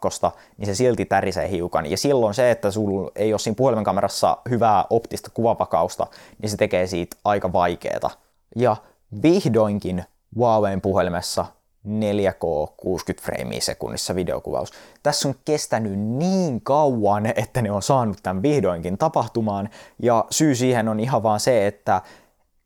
niin 0.57 0.65
se 0.65 0.75
silti 0.75 1.05
tärisee 1.05 1.49
hiukan. 1.49 1.85
Ja 1.85 1.97
silloin 1.97 2.33
se, 2.33 2.51
että 2.51 2.71
sulla 2.71 3.11
ei 3.15 3.33
ole 3.33 3.39
siinä 3.39 3.55
puhelinkamerassa 3.55 4.37
hyvää 4.49 4.85
optista 4.89 5.31
kuvapakausta, 5.33 6.07
niin 6.41 6.49
se 6.49 6.57
tekee 6.57 6.87
siitä 6.87 7.17
aika 7.23 7.53
vaikeeta. 7.53 8.09
Ja 8.55 8.75
vihdoinkin 9.23 10.03
Huaweiin 10.35 10.81
puhelimessa 10.81 11.45
4K 11.85 12.73
60 12.77 13.25
freimiä 13.25 13.61
sekunnissa 13.61 14.15
videokuvaus. 14.15 14.71
Tässä 15.03 15.27
on 15.27 15.35
kestänyt 15.45 15.99
niin 15.99 16.61
kauan, 16.61 17.25
että 17.25 17.61
ne 17.61 17.71
on 17.71 17.81
saanut 17.81 18.17
tämän 18.23 18.41
vihdoinkin 18.43 18.97
tapahtumaan, 18.97 19.69
ja 19.99 20.25
syy 20.29 20.55
siihen 20.55 20.87
on 20.87 20.99
ihan 20.99 21.23
vaan 21.23 21.39
se, 21.39 21.67
että 21.67 22.01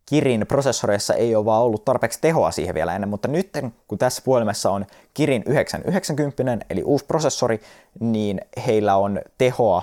Kirin 0.06 0.46
prosessoreissa 0.48 1.14
ei 1.14 1.36
ole 1.36 1.46
vaan 1.46 1.64
ollut 1.64 1.86
tarpeeksi 1.86 2.20
tehoa 2.22 2.52
siihen 2.52 2.76
vielä 2.76 2.96
ennen, 2.96 3.10
mutta 3.10 3.28
nyt 3.28 3.50
kun 3.88 3.98
tässä 3.98 4.22
puhelimessa 4.26 4.72
on 4.72 4.86
Kirin 5.14 5.44
990, 5.46 6.66
eli 6.70 6.84
uusi 6.84 7.06
prosessori, 7.06 7.62
niin 8.00 8.42
heillä 8.68 8.96
on 8.96 9.22
tehoa 9.38 9.82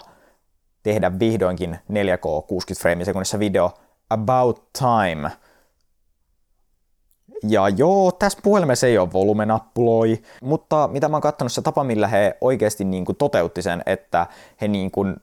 tehdä 0.83 1.19
vihdoinkin 1.19 1.79
4K 1.93 2.47
60 2.47 2.83
freimiä 2.83 3.05
sekunnissa 3.05 3.39
video 3.39 3.71
about 4.11 4.65
time– 4.79 5.31
ja 7.43 7.69
joo, 7.69 8.13
tässä 8.13 8.39
puhelimessa 8.43 8.87
ei 8.87 8.99
ole 8.99 9.13
volumenappuloi, 9.13 10.23
mutta 10.43 10.89
mitä 10.93 11.09
mä 11.09 11.17
oon 11.17 11.23
katsonut, 11.23 11.53
se 11.53 11.63
tapa, 11.63 11.85
millä 11.85 12.09
he 12.09 12.37
oikeasti 12.41 12.85
niin 12.85 13.05
kuin 13.05 13.17
toteutti 13.17 13.63
sen, 13.63 13.83
että 13.87 14.27
he 14.61 14.69
niin 14.69 14.91
kuin 14.91 15.17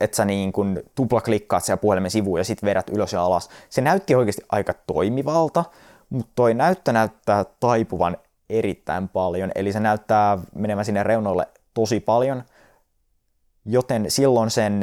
että 0.00 0.16
sä 0.16 0.24
niin 0.24 0.52
kuin 0.52 0.82
tuplaklikkaat 0.94 1.64
siellä 1.64 1.80
puhelimen 1.80 2.10
sivuun 2.10 2.40
ja 2.40 2.44
sitten 2.44 2.66
vedät 2.66 2.88
ylös 2.88 3.12
ja 3.12 3.22
alas. 3.22 3.48
Se 3.68 3.80
näytti 3.80 4.14
oikeasti 4.14 4.42
aika 4.48 4.74
toimivalta, 4.86 5.64
mutta 6.10 6.32
toi 6.34 6.54
näyttö 6.54 6.92
näyttää 6.92 7.44
taipuvan 7.60 8.16
erittäin 8.50 9.08
paljon, 9.08 9.52
eli 9.54 9.72
se 9.72 9.80
näyttää 9.80 10.38
menevän 10.54 10.84
sinne 10.84 11.02
reunoille 11.02 11.46
tosi 11.74 12.00
paljon, 12.00 12.42
joten 13.64 14.10
silloin 14.10 14.50
sen 14.50 14.80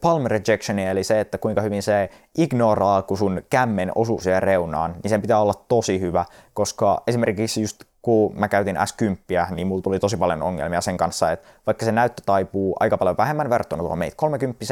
palm 0.00 0.24
rejection, 0.26 0.78
eli 0.78 1.04
se, 1.04 1.20
että 1.20 1.38
kuinka 1.38 1.60
hyvin 1.60 1.82
se 1.82 2.10
ignoraa, 2.38 3.02
kun 3.02 3.18
sun 3.18 3.42
kämmen 3.50 3.92
osuu 3.94 4.20
siihen 4.20 4.42
reunaan, 4.42 4.96
niin 5.02 5.08
sen 5.08 5.22
pitää 5.22 5.40
olla 5.40 5.54
tosi 5.68 6.00
hyvä, 6.00 6.24
koska 6.54 7.02
esimerkiksi 7.06 7.60
just 7.62 7.84
kun 8.02 8.38
mä 8.38 8.48
käytin 8.48 8.76
S10, 8.76 9.54
niin 9.54 9.66
mulla 9.66 9.82
tuli 9.82 9.98
tosi 9.98 10.16
paljon 10.16 10.42
ongelmia 10.42 10.80
sen 10.80 10.96
kanssa, 10.96 11.32
että 11.32 11.48
vaikka 11.66 11.84
se 11.84 11.92
näyttö 11.92 12.22
taipuu 12.26 12.76
aika 12.80 12.98
paljon 12.98 13.16
vähemmän 13.16 13.50
verrattuna 13.50 13.82
tuohon 13.82 13.98
Mate 13.98 14.12
30, 14.16 14.64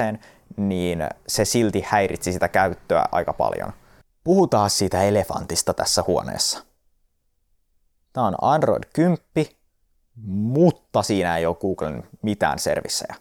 niin 0.57 1.09
se 1.27 1.45
silti 1.45 1.85
häiritsi 1.87 2.33
sitä 2.33 2.49
käyttöä 2.49 3.05
aika 3.13 3.33
paljon. 3.33 3.73
Puhutaan 4.25 4.71
siitä 4.71 5.03
elefantista 5.03 5.75
tässä 5.75 6.05
huoneessa. 6.07 6.65
Tämä 8.13 8.27
on 8.27 8.35
Android 8.43 8.83
10, 8.93 9.19
mutta 10.27 11.03
siinä 11.03 11.37
ei 11.37 11.47
ole 11.47 11.57
Googlen 11.61 12.05
mitään 12.23 12.59
servissejä 12.59 13.15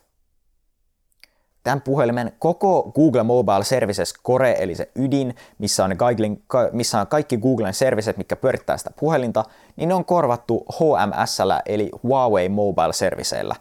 tämän 1.63 1.81
puhelimen 1.81 2.31
koko 2.39 2.91
Google 2.95 3.23
Mobile 3.23 3.63
Services 3.63 4.13
Core, 4.23 4.55
eli 4.59 4.75
se 4.75 4.91
ydin, 4.95 5.35
missä 5.57 5.85
on, 5.85 5.95
Googlen, 5.97 6.43
missä 6.71 6.99
on 6.99 7.07
kaikki 7.07 7.37
Googlen 7.37 7.73
serviset, 7.73 8.17
mikä 8.17 8.35
pyörittää 8.35 8.77
sitä 8.77 8.91
puhelinta, 8.99 9.43
niin 9.75 9.89
ne 9.89 9.95
on 9.95 10.05
korvattu 10.05 10.65
HMSllä, 10.73 11.61
eli 11.65 11.91
Huawei 12.03 12.49
Mobile 12.49 12.93
Serviceillä. 12.93 13.55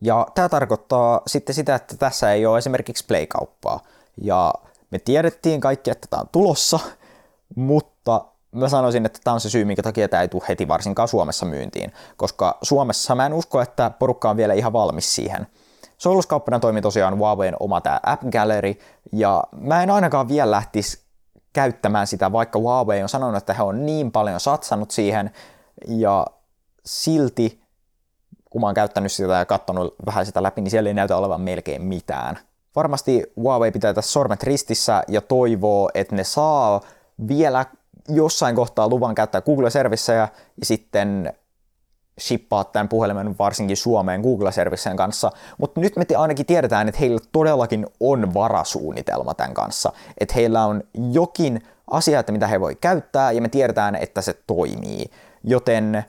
Ja 0.00 0.26
tämä 0.34 0.48
tarkoittaa 0.48 1.20
sitten 1.26 1.54
sitä, 1.54 1.74
että 1.74 1.96
tässä 1.96 2.32
ei 2.32 2.46
ole 2.46 2.58
esimerkiksi 2.58 3.04
Play-kauppaa. 3.06 3.80
Ja 4.16 4.54
me 4.90 4.98
tiedettiin 4.98 5.60
kaikki, 5.60 5.90
että 5.90 6.08
tämä 6.10 6.20
on 6.20 6.28
tulossa, 6.32 6.78
mutta 7.54 8.24
mä 8.52 8.68
sanoisin, 8.68 9.06
että 9.06 9.18
tämä 9.24 9.34
on 9.34 9.40
se 9.40 9.50
syy, 9.50 9.64
minkä 9.64 9.82
takia 9.82 10.08
tämä 10.08 10.22
ei 10.22 10.28
tule 10.28 10.42
heti 10.48 10.68
varsinkaan 10.68 11.08
Suomessa 11.08 11.46
myyntiin, 11.46 11.92
koska 12.16 12.58
Suomessa 12.62 13.14
mä 13.14 13.26
en 13.26 13.34
usko, 13.34 13.60
että 13.60 13.90
porukka 13.98 14.30
on 14.30 14.36
vielä 14.36 14.54
ihan 14.54 14.72
valmis 14.72 15.14
siihen– 15.14 15.46
Sovelluskauppana 16.00 16.60
toimii 16.60 16.82
tosiaan 16.82 17.16
Huaweiin 17.16 17.56
oma 17.60 17.80
tämä 17.80 18.00
App 18.06 18.22
Gallery, 18.32 18.74
ja 19.12 19.44
mä 19.52 19.82
en 19.82 19.90
ainakaan 19.90 20.28
vielä 20.28 20.50
lähtisi 20.50 21.00
käyttämään 21.52 22.06
sitä, 22.06 22.32
vaikka 22.32 22.58
Huawei 22.58 23.02
on 23.02 23.08
sanonut, 23.08 23.36
että 23.36 23.54
he 23.54 23.62
on 23.62 23.86
niin 23.86 24.12
paljon 24.12 24.40
satsannut 24.40 24.90
siihen, 24.90 25.30
ja 25.88 26.26
silti, 26.84 27.60
kun 28.50 28.60
mä 28.60 28.66
oon 28.66 28.74
käyttänyt 28.74 29.12
sitä 29.12 29.32
ja 29.32 29.46
katsonut 29.46 29.94
vähän 30.06 30.26
sitä 30.26 30.42
läpi, 30.42 30.60
niin 30.60 30.70
siellä 30.70 30.90
ei 30.90 30.94
näytä 30.94 31.16
olevan 31.16 31.40
melkein 31.40 31.82
mitään. 31.82 32.38
Varmasti 32.76 33.32
Huawei 33.36 33.72
pitää 33.72 33.94
tässä 33.94 34.12
sormet 34.12 34.42
ristissä 34.42 35.02
ja 35.08 35.20
toivoo, 35.20 35.90
että 35.94 36.16
ne 36.16 36.24
saa 36.24 36.80
vielä 37.28 37.66
jossain 38.08 38.56
kohtaa 38.56 38.88
luvan 38.88 39.14
käyttää 39.14 39.40
Google-servissejä 39.40 40.28
ja 40.56 40.66
sitten 40.66 41.32
shippaa 42.20 42.64
tämän 42.64 42.88
puhelimen 42.88 43.38
varsinkin 43.38 43.76
Suomeen 43.76 44.20
Google-servissien 44.20 44.96
kanssa, 44.96 45.32
mutta 45.58 45.80
nyt 45.80 45.96
me 45.96 46.04
ainakin 46.16 46.46
tiedetään, 46.46 46.88
että 46.88 47.00
heillä 47.00 47.20
todellakin 47.32 47.86
on 48.00 48.34
varasuunnitelma 48.34 49.34
tämän 49.34 49.54
kanssa, 49.54 49.92
että 50.18 50.34
heillä 50.34 50.66
on 50.66 50.82
jokin 51.12 51.62
asia, 51.90 52.20
että 52.20 52.32
mitä 52.32 52.46
he 52.46 52.60
voi 52.60 52.74
käyttää, 52.74 53.32
ja 53.32 53.42
me 53.42 53.48
tiedetään, 53.48 53.94
että 53.94 54.20
se 54.20 54.34
toimii. 54.46 55.10
Joten 55.44 56.04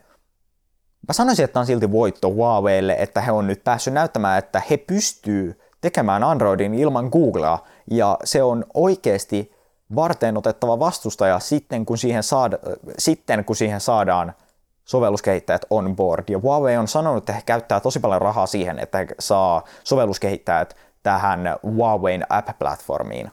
mä 1.08 1.12
sanoisin, 1.12 1.44
että 1.44 1.60
on 1.60 1.66
silti 1.66 1.92
voitto 1.92 2.30
Huaweille, 2.30 2.96
että 2.98 3.20
he 3.20 3.32
on 3.32 3.46
nyt 3.46 3.64
päässyt 3.64 3.94
näyttämään, 3.94 4.38
että 4.38 4.62
he 4.70 4.76
pystyy 4.76 5.60
tekemään 5.80 6.24
Androidin 6.24 6.74
ilman 6.74 7.08
Googlea, 7.12 7.58
ja 7.90 8.18
se 8.24 8.42
on 8.42 8.64
oikeasti 8.74 9.52
varten 9.94 10.36
otettava 10.36 10.78
vastustaja 10.78 11.38
sitten, 11.38 11.86
kun 11.86 11.98
siihen, 11.98 12.22
saada, 12.22 12.58
sitten, 12.98 13.44
kun 13.44 13.56
siihen 13.56 13.80
saadaan 13.80 14.34
sovelluskehittäjät 14.84 15.64
on 15.70 15.96
board. 15.96 16.24
Ja 16.28 16.38
Huawei 16.38 16.76
on 16.76 16.88
sanonut, 16.88 17.22
että 17.22 17.32
he 17.32 17.42
käyttää 17.46 17.80
tosi 17.80 18.00
paljon 18.00 18.22
rahaa 18.22 18.46
siihen, 18.46 18.78
että 18.78 18.98
he 18.98 19.06
saa 19.20 19.64
sovelluskehittäjät 19.84 20.76
tähän 21.02 21.40
Huawein 21.62 22.24
app-platformiin. 22.28 23.30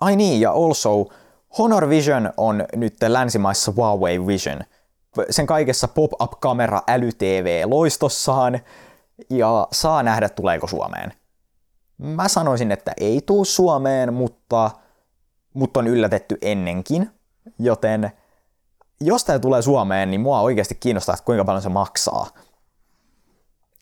Ai 0.00 0.16
niin, 0.16 0.40
ja 0.40 0.50
also 0.50 1.06
Honor 1.58 1.88
Vision 1.88 2.32
on 2.36 2.64
nyt 2.76 2.96
länsimaissa 3.08 3.72
Huawei 3.76 4.26
Vision. 4.26 4.60
Sen 5.30 5.46
kaikessa 5.46 5.88
pop-up-kamera 5.88 6.82
äly-TV-loistossaan, 6.88 8.60
ja 9.30 9.68
saa 9.72 10.02
nähdä 10.02 10.28
tuleeko 10.28 10.66
Suomeen. 10.66 11.12
Mä 11.98 12.28
sanoisin, 12.28 12.72
että 12.72 12.92
ei 13.00 13.20
tuu 13.26 13.44
Suomeen, 13.44 14.14
mutta, 14.14 14.70
mutta 15.54 15.80
on 15.80 15.86
yllätetty 15.86 16.38
ennenkin, 16.42 17.10
joten 17.58 18.12
jos 19.00 19.24
tämä 19.24 19.38
tulee 19.38 19.62
Suomeen, 19.62 20.10
niin 20.10 20.20
mua 20.20 20.40
oikeasti 20.40 20.74
kiinnostaa, 20.74 21.12
että 21.12 21.24
kuinka 21.24 21.44
paljon 21.44 21.62
se 21.62 21.68
maksaa. 21.68 22.26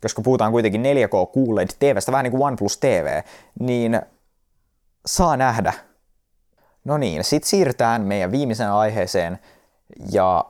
Koska 0.03 0.23
puhutaan 0.23 0.53
kuitenkin 0.53 0.83
4K 0.83 1.39
QLED 1.39 1.69
TVstä, 1.79 2.13
vähän 2.13 2.25
niin 2.25 2.31
kuin 2.31 2.43
OnePlus 2.43 2.79
TV, 2.79 3.23
niin 3.61 4.01
saa 5.07 5.37
nähdä. 5.37 5.73
No 6.85 6.97
niin, 6.97 7.25
sitten 7.25 7.51
siirrytään 7.51 8.03
meidän 8.03 8.33
viimeiseen 8.33 8.71
aiheeseen 8.71 9.39
ja 10.13 10.45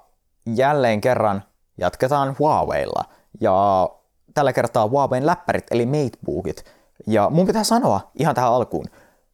jälleen 0.46 1.00
kerran 1.00 1.42
jatketaan 1.78 2.36
Huaweilla. 2.38 3.04
Ja 3.40 3.88
tällä 4.34 4.52
kertaa 4.52 4.88
Huawein 4.88 5.26
läppärit 5.26 5.66
eli 5.70 5.86
Matebookit. 5.86 6.64
Ja 7.06 7.30
mun 7.30 7.46
pitää 7.46 7.64
sanoa 7.64 8.10
ihan 8.14 8.34
tähän 8.34 8.52
alkuun, 8.52 8.86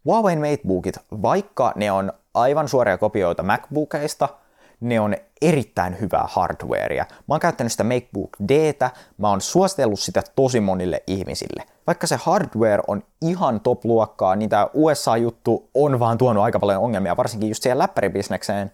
Huawein 0.05 0.41
Matebookit, 0.41 0.99
vaikka 1.23 1.73
ne 1.77 1.93
on 1.93 2.13
aivan 2.35 2.69
suoria 2.69 2.99
kopioita 2.99 3.43
MacBookista– 3.43 4.29
ne 4.81 5.01
on 5.01 5.15
erittäin 5.43 6.01
hyvää 6.01 6.25
hardwarea. 6.29 7.05
Mä 7.11 7.35
oon 7.35 7.41
käyttänyt 7.41 7.73
sitä 7.73 7.85
MacBook 7.85 8.31
Dtä, 8.49 8.91
mä 9.19 9.29
oon 9.29 9.41
suositellut 9.41 10.01
sitä 10.01 10.23
tosi 10.37 10.61
monille 10.61 11.03
ihmisille. 11.07 11.65
Vaikka 11.87 12.07
se 12.07 12.17
hardware 12.23 12.83
on 12.87 13.03
ihan 13.23 13.61
top-luokkaa, 13.61 14.37
niin 14.37 14.51
tämä 14.51 14.69
USA-juttu 14.75 15.71
on 15.75 16.01
vaan 16.01 16.19
tuonut 16.19 16.45
aika 16.45 16.61
paljon 16.61 16.83
ongelmia, 16.83 17.17
varsinkin 17.17 17.49
just 17.49 17.63
siihen 17.63 17.79
läppäribisnekseen, 17.79 18.73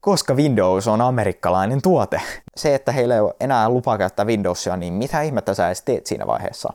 koska 0.00 0.34
Windows 0.34 0.88
on 0.88 1.00
amerikkalainen 1.00 1.82
tuote. 1.82 2.20
Se, 2.56 2.74
että 2.74 2.92
heillä 2.92 3.14
ei 3.14 3.20
ole 3.20 3.34
enää 3.40 3.68
lupaa 3.68 3.98
käyttää 3.98 4.26
Windowsia, 4.26 4.76
niin 4.76 4.92
mitä 4.92 5.22
ihmettä 5.22 5.54
sä 5.54 5.66
edes 5.66 5.82
teet 5.82 6.06
siinä 6.06 6.26
vaiheessa? 6.26 6.72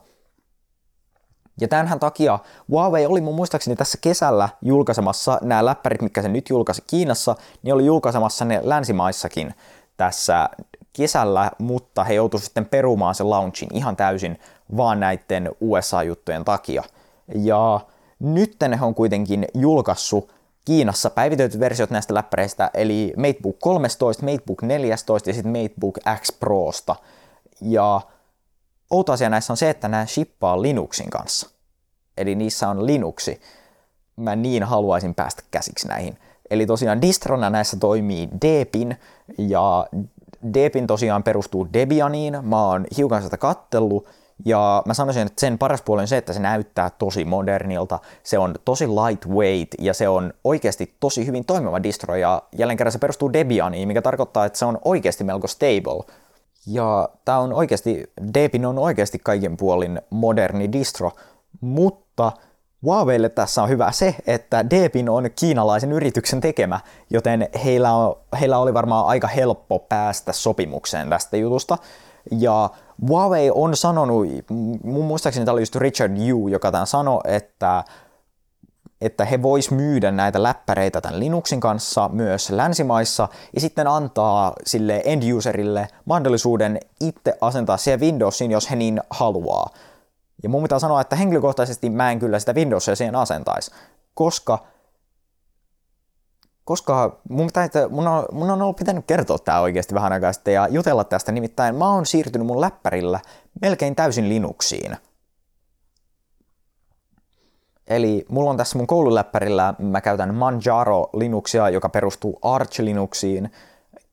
Ja 1.62 1.67
tämänhän 1.67 2.00
takia 2.00 2.39
Huawei 2.67 3.05
oli 3.05 3.22
mun 3.22 3.36
muistaakseni 3.36 3.75
tässä 3.75 3.98
kesällä 4.01 4.50
julkaisemassa 4.62 5.39
nämä 5.41 5.65
läppärit, 5.65 6.01
mitkä 6.01 6.22
se 6.22 6.27
nyt 6.27 6.50
julkaisi 6.50 6.84
Kiinassa, 6.88 7.36
niin 7.63 7.74
oli 7.74 7.86
julkaisemassa 7.86 8.46
ne 8.46 8.60
länsimaissakin 8.63 9.53
tässä 9.98 10.50
kesällä, 10.93 11.51
mutta 11.58 12.03
he 12.03 12.13
joutuivat 12.13 12.43
sitten 12.43 12.65
perumaan 12.65 13.15
sen 13.15 13.29
launchin 13.29 13.70
ihan 13.74 13.96
täysin 13.96 14.39
vaan 14.77 15.00
näiden 15.00 15.50
USA-juttujen 15.62 16.46
takia. 16.46 16.84
Ja 17.36 17.79
nyt 18.20 18.58
he 18.79 18.86
on 18.86 18.96
kuitenkin 18.96 19.48
julkaissut 19.53 20.34
Kiinassa 20.65 21.10
päivitetyt 21.10 21.60
versiot 21.60 21.89
näistä 21.89 22.13
läppäreistä, 22.13 22.72
eli 22.74 23.13
MateBook 23.17 23.60
13, 23.60 24.25
MateBook 24.25 24.62
14 24.62 25.29
ja 25.29 25.34
sitten 25.34 25.51
MateBook 25.51 25.98
X 26.22 26.31
Prosta. 26.39 26.96
Ja 27.62 28.01
outo 28.91 29.12
asia 29.12 29.29
näissä 29.29 29.53
on 29.53 29.57
se, 29.57 29.69
että 29.69 29.88
nämä 29.88 30.05
shippaa 30.05 30.62
Linuxin 30.62 31.10
kanssa. 31.10 31.50
Eli 32.17 32.36
niissä 32.36 32.69
on 32.69 32.86
Linuxi. 32.86 33.41
Mä 34.15 34.36
niin 34.36 34.63
haluaisin 34.63 35.15
päästä 35.15 35.43
käsiksi 35.51 35.88
näihin. 35.88 36.17
Eli 36.50 36.65
tosiaan 36.65 37.01
distrona 37.01 37.50
näissä 37.50 37.77
toimii 37.77 38.29
Deepin, 38.41 38.98
ja 39.38 39.88
Deepin 40.53 40.88
tosiaan 40.88 41.24
perustuu 41.24 41.67
Debianiin. 41.74 42.38
Mä 42.41 42.65
oon 42.65 42.86
hiukan 42.98 43.24
sitä 43.24 43.38
kattellut, 43.38 44.07
ja 44.45 44.83
mä 44.86 44.93
sanoisin, 44.93 45.27
että 45.27 45.41
sen 45.41 45.57
paras 45.57 45.81
puoli 45.81 46.01
on 46.01 46.07
se, 46.07 46.17
että 46.17 46.33
se 46.33 46.39
näyttää 46.39 46.89
tosi 46.89 47.25
modernilta, 47.25 48.00
se 48.24 48.38
on 48.38 48.55
tosi 48.65 48.88
lightweight 48.88 49.74
ja 49.79 49.93
se 49.93 50.10
on 50.10 50.33
oikeasti 50.43 50.95
tosi 51.00 51.25
hyvin 51.25 51.45
toimiva 51.45 51.83
distro 51.83 52.15
ja 52.15 52.43
jälleen 52.57 52.77
kerran 52.77 52.91
se 52.91 53.00
perustuu 53.00 53.33
Debianiin, 53.33 53.88
mikä 53.88 54.01
tarkoittaa, 54.01 54.45
että 54.45 54.60
se 54.60 54.65
on 54.65 54.77
oikeasti 54.86 55.24
melko 55.24 55.48
stable. 55.48 56.03
Ja 56.68 57.10
tää 57.25 57.39
on 57.39 57.53
oikeasti, 57.53 58.12
Debian 58.34 58.65
on 58.65 58.80
oikeasti 58.80 59.20
kaiken 59.20 59.58
puolin 59.58 60.01
moderni 60.10 60.72
distro, 60.72 61.12
mutta 61.62 62.32
Huaweille 62.84 63.30
tässä 63.30 63.63
on 63.63 63.70
hyvä 63.70 63.91
se, 63.91 64.15
että 64.27 64.70
Deepin 64.70 65.10
on 65.10 65.30
kiinalaisen 65.39 65.91
yrityksen 65.91 66.41
tekemä, 66.41 66.80
joten 67.10 67.50
heillä, 67.63 67.94
on, 67.94 68.15
heillä 68.39 68.58
oli 68.58 68.74
varmaan 68.74 69.06
aika 69.06 69.27
helppo 69.27 69.80
päästä 69.80 70.34
sopimukseen 70.34 71.10
tästä 71.10 71.38
jutusta. 71.38 71.77
Ja 72.32 72.70
Huawei 73.08 73.51
on 73.56 73.75
sanonut, 73.75 74.27
mun 74.84 75.06
muistaakseni 75.06 75.46
tämä 75.46 75.53
oli 75.53 75.62
just 75.62 75.75
Richard 75.75 76.18
Yu, 76.27 76.48
joka 76.48 76.72
tämän 76.72 76.88
sanoi, 76.88 77.22
että 77.25 77.84
että 79.01 79.25
he 79.25 79.41
vois 79.41 79.72
myydä 79.72 80.12
näitä 80.12 80.43
läppäreitä 80.43 81.01
tämän 81.01 81.20
Linuxin 81.20 81.60
kanssa 81.60 82.10
myös 82.13 82.50
länsimaissa 82.50 83.27
ja 83.55 83.62
sitten 83.62 83.88
antaa 83.88 84.53
sille 84.65 85.01
end-userille 85.05 85.88
mahdollisuuden 86.05 86.79
itse 87.00 87.38
asentaa 87.41 87.77
siihen 87.77 88.00
Windowsiin, 88.00 88.51
jos 88.51 88.72
he 88.72 88.75
niin 88.75 89.01
haluaa. 89.10 89.70
Ja 90.43 90.50
mun 90.50 90.63
pitää 90.63 90.79
sanoa, 90.79 91.01
että 91.01 91.15
henkilökohtaisesti 91.15 91.89
mä 91.89 92.12
en 92.12 92.20
kyllä 92.20 92.39
sitä 92.39 92.53
Windowsia 92.53 92.96
siihen 92.96 93.15
asentaisi, 93.15 93.72
koska 94.13 94.60
koska 96.63 97.20
mun, 97.29 97.48
pitää, 97.48 97.89
mun, 97.89 98.08
on, 98.08 98.25
mun 98.31 98.50
on 98.50 98.62
ollut 98.62 98.75
pitänyt 98.75 99.05
kertoa 99.08 99.39
tämä 99.39 99.60
oikeasti 99.60 99.96
vähän 99.96 100.13
aikaa 100.13 100.34
sitten 100.34 100.53
ja 100.53 100.67
jutella 100.67 101.03
tästä, 101.03 101.31
nimittäin 101.31 101.75
mä 101.75 101.93
oon 101.93 102.05
siirtynyt 102.05 102.48
mun 102.48 102.62
läppärillä 102.62 103.20
melkein 103.62 103.96
täysin 103.96 104.29
Linuxiin. 104.29 104.98
Eli 107.91 108.25
mulla 108.29 108.50
on 108.50 108.57
tässä 108.57 108.77
mun 108.77 108.88
koululäppärillä, 108.88 109.74
mä 109.79 110.01
käytän 110.01 110.36
Manjaro 110.36 111.10
Linuxia, 111.13 111.69
joka 111.69 111.89
perustuu 111.89 112.39
Arch 112.41 112.79
Linuxiin, 112.79 113.51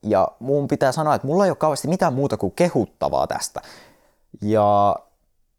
ja 0.02 0.28
mun 0.38 0.68
pitää 0.68 0.92
sanoa, 0.92 1.14
että 1.14 1.26
mulla 1.26 1.44
ei 1.44 1.50
ole 1.50 1.56
kauheasti 1.56 1.88
mitään 1.88 2.14
muuta 2.14 2.37
kuin 2.37 2.52
kehuttavaa 2.56 3.26
tästä. 3.26 3.61
Ja 4.42 4.97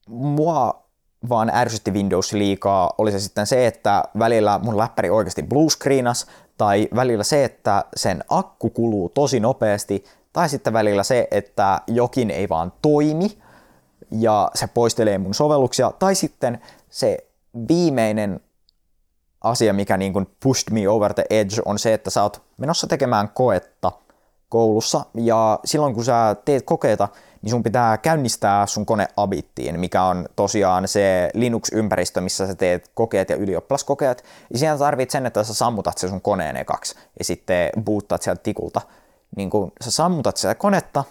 mua 0.07 0.83
vaan 1.29 1.51
ärsytti 1.53 1.91
Windows 1.91 2.33
liikaa, 2.33 2.93
oli 2.97 3.11
se 3.11 3.19
sitten 3.19 3.47
se, 3.47 3.67
että 3.67 4.03
välillä 4.19 4.59
mun 4.63 4.77
läppäri 4.77 5.09
oikeasti 5.09 5.43
bluescreenas, 5.43 6.27
tai 6.57 6.87
välillä 6.95 7.23
se, 7.23 7.43
että 7.43 7.85
sen 7.95 8.23
akku 8.29 8.69
kuluu 8.69 9.09
tosi 9.09 9.39
nopeasti, 9.39 10.03
tai 10.33 10.49
sitten 10.49 10.73
välillä 10.73 11.03
se, 11.03 11.27
että 11.31 11.81
jokin 11.87 12.31
ei 12.31 12.49
vaan 12.49 12.73
toimi, 12.81 13.37
ja 14.11 14.51
se 14.53 14.67
poistelee 14.67 15.17
mun 15.17 15.33
sovelluksia, 15.33 15.91
tai 15.99 16.15
sitten 16.15 16.61
se 16.89 17.28
viimeinen 17.69 18.39
asia, 19.41 19.73
mikä 19.73 19.97
niin 19.97 20.13
kuin 20.13 20.27
pushed 20.43 20.73
me 20.73 20.89
over 20.89 21.13
the 21.13 21.25
edge, 21.29 21.61
on 21.65 21.79
se, 21.79 21.93
että 21.93 22.09
sä 22.09 22.23
oot 22.23 22.41
menossa 22.57 22.87
tekemään 22.87 23.29
koetta 23.29 23.91
koulussa, 24.49 25.05
ja 25.13 25.59
silloin 25.65 25.93
kun 25.93 26.05
sä 26.05 26.35
teet 26.45 26.63
kokeita, 26.65 27.07
niin 27.41 27.49
sun 27.49 27.63
pitää 27.63 27.97
käynnistää 27.97 28.65
sun 28.65 28.85
kone 28.85 29.07
Abittiin, 29.17 29.79
mikä 29.79 30.03
on 30.03 30.25
tosiaan 30.35 30.87
se 30.87 31.29
Linux-ympäristö, 31.33 32.21
missä 32.21 32.47
sä 32.47 32.55
teet 32.55 32.91
kokeet 32.93 33.29
ja 33.29 33.35
ylioppilaskokeet. 33.35 34.23
Ja 34.53 34.59
siinä 34.59 34.77
tarvit 34.77 35.09
sen, 35.09 35.25
että 35.25 35.43
sä 35.43 35.53
sammutat 35.53 35.97
se 35.97 36.07
sun 36.07 36.21
koneen 36.21 36.57
ekaksi 36.57 36.95
ja 37.19 37.25
sitten 37.25 37.69
boottaat 37.81 38.21
sieltä 38.21 38.43
tikulta. 38.43 38.81
Niin 39.35 39.49
kun 39.49 39.71
sä 39.81 39.91
sammutat 39.91 40.37
sitä 40.37 40.55
konetta, 40.55 41.03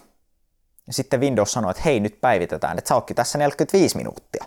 ja 0.87 0.93
sitten 0.93 1.21
Windows 1.21 1.53
sanoo, 1.53 1.71
että 1.71 1.83
hei, 1.85 2.01
nyt 2.01 2.21
päivitetään, 2.21 2.79
että 2.79 2.89
sä 2.89 2.95
ootkin 2.95 3.17
tässä 3.17 3.39
45 3.39 3.97
minuuttia. 3.97 4.45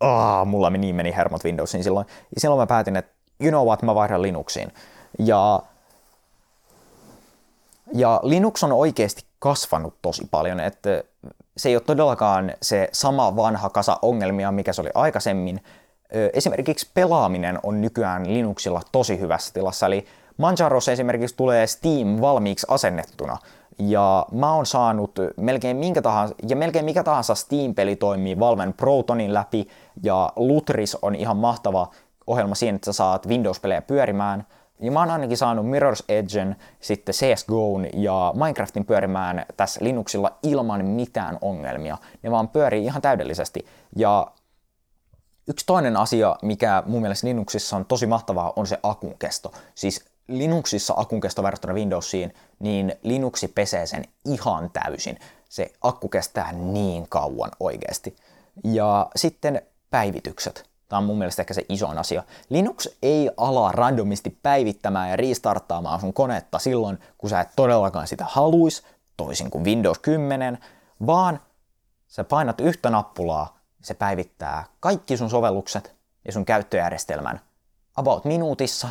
Ah, 0.00 0.46
mulla 0.46 0.70
niin 0.70 0.94
meni 0.94 1.16
hermot 1.16 1.44
Windowsiin 1.44 1.84
silloin. 1.84 2.06
Ja 2.34 2.40
silloin 2.40 2.60
mä 2.60 2.66
päätin, 2.66 2.96
että 2.96 3.12
you 3.40 3.50
know 3.50 3.66
what, 3.66 3.82
mä 3.82 3.94
vaihdan 3.94 4.22
Linuxiin. 4.22 4.72
Ja 5.18 5.62
ja 7.94 8.20
Linux 8.22 8.64
on 8.64 8.72
oikeasti 8.72 9.24
kasvanut 9.38 9.94
tosi 10.02 10.28
paljon, 10.30 10.60
että 10.60 11.02
se 11.56 11.68
ei 11.68 11.76
ole 11.76 11.82
todellakaan 11.86 12.52
se 12.62 12.88
sama 12.92 13.36
vanha 13.36 13.70
kasa 13.70 13.98
ongelmia, 14.02 14.52
mikä 14.52 14.72
se 14.72 14.80
oli 14.80 14.90
aikaisemmin. 14.94 15.60
Esimerkiksi 16.32 16.90
pelaaminen 16.94 17.58
on 17.62 17.80
nykyään 17.80 18.34
Linuxilla 18.34 18.82
tosi 18.92 19.20
hyvässä 19.20 19.54
tilassa, 19.54 19.86
eli 19.86 20.06
Manjarossa 20.36 20.92
esimerkiksi 20.92 21.36
tulee 21.36 21.66
Steam 21.66 22.20
valmiiksi 22.20 22.66
asennettuna, 22.70 23.36
ja 23.80 24.26
mä 24.32 24.54
oon 24.54 24.66
saanut 24.66 25.18
melkein 25.36 25.76
minkä 25.76 26.02
tahansa, 26.02 26.34
ja 26.48 26.56
melkein 26.56 26.84
mikä 26.84 27.02
tahansa 27.04 27.34
Steam-peli 27.34 27.96
toimii 27.96 28.38
Valven 28.38 28.74
Protonin 28.74 29.34
läpi, 29.34 29.68
ja 30.02 30.32
Lutris 30.36 30.96
on 31.02 31.14
ihan 31.14 31.36
mahtava 31.36 31.90
ohjelma 32.26 32.54
siihen, 32.54 32.74
että 32.74 32.86
sä 32.86 32.92
saat 32.92 33.28
Windows-pelejä 33.28 33.82
pyörimään– 33.82 34.46
ja 34.80 34.92
mä 34.92 35.00
oon 35.00 35.10
ainakin 35.10 35.36
saanut 35.36 35.66
Mirror's 35.66 36.04
Edgen, 36.08 36.56
sitten 36.80 37.14
CSGOn 37.14 37.86
ja 37.94 38.32
Minecraftin 38.34 38.84
pyörimään 38.84 39.46
tässä 39.56 39.84
Linuxilla 39.84 40.38
ilman 40.42 40.84
mitään 40.84 41.38
ongelmia. 41.40 41.98
Ne 42.22 42.30
vaan 42.30 42.48
pyörii 42.48 42.84
ihan 42.84 43.02
täydellisesti. 43.02 43.66
Ja 43.96 44.26
yksi 45.48 45.66
toinen 45.66 45.96
asia, 45.96 46.36
mikä 46.42 46.82
mun 46.86 47.00
mielestä 47.00 47.26
Linuxissa 47.26 47.76
on 47.76 47.84
tosi 47.84 48.06
mahtavaa, 48.06 48.52
on 48.56 48.66
se 48.66 48.78
akun 48.82 49.14
kesto. 49.18 49.52
Siis 49.74 50.09
Linuxissa 50.38 50.94
akun 50.96 51.20
kesto 51.20 51.42
verrattuna 51.42 51.74
Windowsiin, 51.74 52.34
niin 52.58 52.94
Linuxi 53.02 53.48
pesee 53.48 53.86
sen 53.86 54.04
ihan 54.24 54.70
täysin. 54.70 55.18
Se 55.48 55.72
akku 55.82 56.08
kestää 56.08 56.52
niin 56.52 57.08
kauan 57.08 57.50
oikeasti. 57.60 58.16
Ja 58.64 59.10
sitten 59.16 59.62
päivitykset. 59.90 60.70
Tämä 60.88 60.98
on 60.98 61.04
mun 61.04 61.18
mielestä 61.18 61.42
ehkä 61.42 61.54
se 61.54 61.66
isoin 61.68 61.98
asia. 61.98 62.22
Linux 62.48 62.88
ei 63.02 63.30
ala 63.36 63.72
randomisti 63.72 64.38
päivittämään 64.42 65.10
ja 65.10 65.16
restarttaamaan 65.16 66.00
sun 66.00 66.12
konetta 66.12 66.58
silloin, 66.58 66.98
kun 67.18 67.30
sä 67.30 67.40
et 67.40 67.48
todellakaan 67.56 68.06
sitä 68.06 68.24
haluis, 68.28 68.82
toisin 69.16 69.50
kuin 69.50 69.64
Windows 69.64 69.98
10, 69.98 70.58
vaan 71.06 71.40
sä 72.08 72.24
painat 72.24 72.60
yhtä 72.60 72.90
nappulaa, 72.90 73.58
se 73.82 73.94
päivittää 73.94 74.64
kaikki 74.80 75.16
sun 75.16 75.30
sovellukset 75.30 75.94
ja 76.24 76.32
sun 76.32 76.44
käyttöjärjestelmän 76.44 77.40
about 77.96 78.24
minuutissa, 78.24 78.88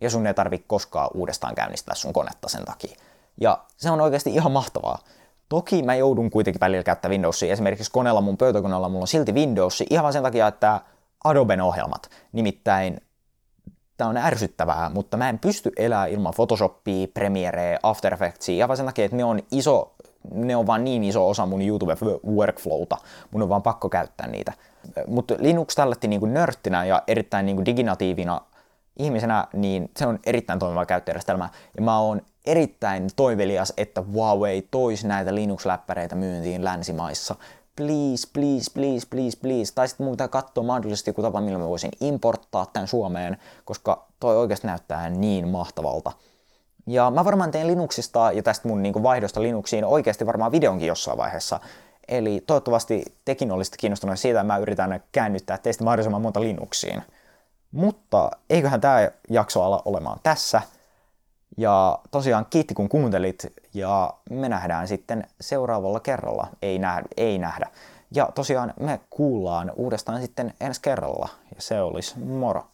ja 0.00 0.10
sun 0.10 0.26
ei 0.26 0.34
tarvi 0.34 0.64
koskaan 0.66 1.10
uudestaan 1.14 1.54
käynnistää 1.54 1.94
sun 1.94 2.12
konetta 2.12 2.48
sen 2.48 2.64
takia. 2.64 2.96
Ja 3.40 3.64
se 3.76 3.90
on 3.90 4.00
oikeasti 4.00 4.30
ihan 4.30 4.52
mahtavaa. 4.52 4.98
Toki 5.48 5.82
mä 5.82 5.94
joudun 5.94 6.30
kuitenkin 6.30 6.60
välillä 6.60 6.82
käyttämään 6.82 7.12
Windowsia. 7.12 7.52
Esimerkiksi 7.52 7.90
koneella 7.90 8.20
mun 8.20 8.36
pöytäkoneella 8.36 8.88
mulla 8.88 9.02
on 9.02 9.08
silti 9.08 9.32
Windows 9.32 9.82
ihan 9.90 10.02
vaan 10.02 10.12
sen 10.12 10.22
takia, 10.22 10.46
että 10.46 10.80
Adoben 11.24 11.60
ohjelmat. 11.60 12.10
Nimittäin 12.32 13.00
tämä 13.96 14.10
on 14.10 14.16
ärsyttävää, 14.16 14.90
mutta 14.94 15.16
mä 15.16 15.28
en 15.28 15.38
pysty 15.38 15.72
elämään 15.76 16.10
ilman 16.10 16.32
Photoshopia, 16.34 17.08
Premierea, 17.14 17.78
After 17.82 18.14
Effectsia, 18.14 18.56
ihan 18.56 18.68
vaan 18.68 18.76
sen 18.76 18.86
takia, 18.86 19.04
että 19.04 19.16
ne 19.16 19.24
on 19.24 19.42
iso, 19.50 19.94
ne 20.34 20.56
on 20.56 20.66
vaan 20.66 20.84
niin 20.84 21.04
iso 21.04 21.28
osa 21.28 21.46
mun 21.46 21.62
YouTube 21.62 21.96
workflowta. 22.26 22.96
Mun 23.30 23.42
on 23.42 23.48
vaan 23.48 23.62
pakko 23.62 23.88
käyttää 23.88 24.26
niitä. 24.26 24.52
Mutta 25.06 25.34
Linux 25.38 25.74
tällätti 25.74 26.08
niin 26.08 26.34
nörttinä 26.34 26.84
ja 26.84 27.02
erittäin 27.06 27.46
niin 27.46 27.64
diginatiivina 27.64 28.40
ihmisenä, 28.98 29.46
niin 29.52 29.90
se 29.96 30.06
on 30.06 30.18
erittäin 30.26 30.58
toimiva 30.58 30.86
käyttöjärjestelmä. 30.86 31.48
Ja 31.76 31.82
mä 31.82 31.98
oon 31.98 32.22
erittäin 32.44 33.10
toivelias, 33.16 33.72
että 33.76 34.02
Huawei 34.02 34.68
toisi 34.70 35.06
näitä 35.06 35.34
Linux-läppäreitä 35.34 36.14
myyntiin 36.14 36.64
länsimaissa. 36.64 37.34
Please, 37.76 38.28
please, 38.32 38.70
please, 38.74 39.06
please, 39.10 39.38
please. 39.42 39.74
Tai 39.74 39.88
sitten 39.88 40.04
mun 40.04 40.12
pitää 40.12 40.28
katsoa 40.28 40.64
mahdollisesti 40.64 41.10
joku 41.10 41.22
tapa, 41.22 41.40
millä 41.40 41.58
mä 41.58 41.68
voisin 41.68 41.90
importtaa 42.00 42.66
tämän 42.66 42.88
Suomeen, 42.88 43.36
koska 43.64 44.06
toi 44.20 44.36
oikeasti 44.36 44.66
näyttää 44.66 45.10
niin 45.10 45.48
mahtavalta. 45.48 46.12
Ja 46.86 47.10
mä 47.10 47.24
varmaan 47.24 47.50
teen 47.50 47.66
Linuxista 47.66 48.32
ja 48.32 48.42
tästä 48.42 48.68
mun 48.68 48.82
niin 48.82 49.02
vaihdosta 49.02 49.42
Linuxiin 49.42 49.84
oikeasti 49.84 50.26
varmaan 50.26 50.52
videonkin 50.52 50.88
jossain 50.88 51.18
vaiheessa. 51.18 51.60
Eli 52.08 52.42
toivottavasti 52.46 53.04
tekin 53.24 53.52
olisitte 53.52 53.76
kiinnostuneet 53.80 54.18
siitä, 54.18 54.40
että 54.40 54.52
mä 54.52 54.58
yritän 54.58 55.02
käännyttää 55.12 55.58
teistä 55.58 55.84
mahdollisimman 55.84 56.22
monta 56.22 56.40
Linuxiin. 56.40 57.02
Mutta 57.76 58.30
eiköhän 58.50 58.80
tämä 58.80 59.10
jakso 59.30 59.62
ala 59.62 59.82
olemaan 59.84 60.20
tässä. 60.22 60.62
Ja 61.56 61.98
tosiaan 62.10 62.46
kiitti 62.50 62.74
kun 62.74 62.88
kuuntelit 62.88 63.46
ja 63.74 64.14
me 64.30 64.48
nähdään 64.48 64.88
sitten 64.88 65.26
seuraavalla 65.40 66.00
kerralla. 66.00 66.48
Ei 66.62 66.78
nähdä. 66.78 67.04
Ei 67.16 67.38
nähdä. 67.38 67.70
Ja 68.10 68.28
tosiaan 68.34 68.74
me 68.80 69.00
kuullaan 69.10 69.72
uudestaan 69.76 70.20
sitten 70.20 70.54
ensi 70.60 70.80
kerralla 70.80 71.28
ja 71.54 71.62
se 71.62 71.80
olisi 71.80 72.18
moro. 72.18 72.66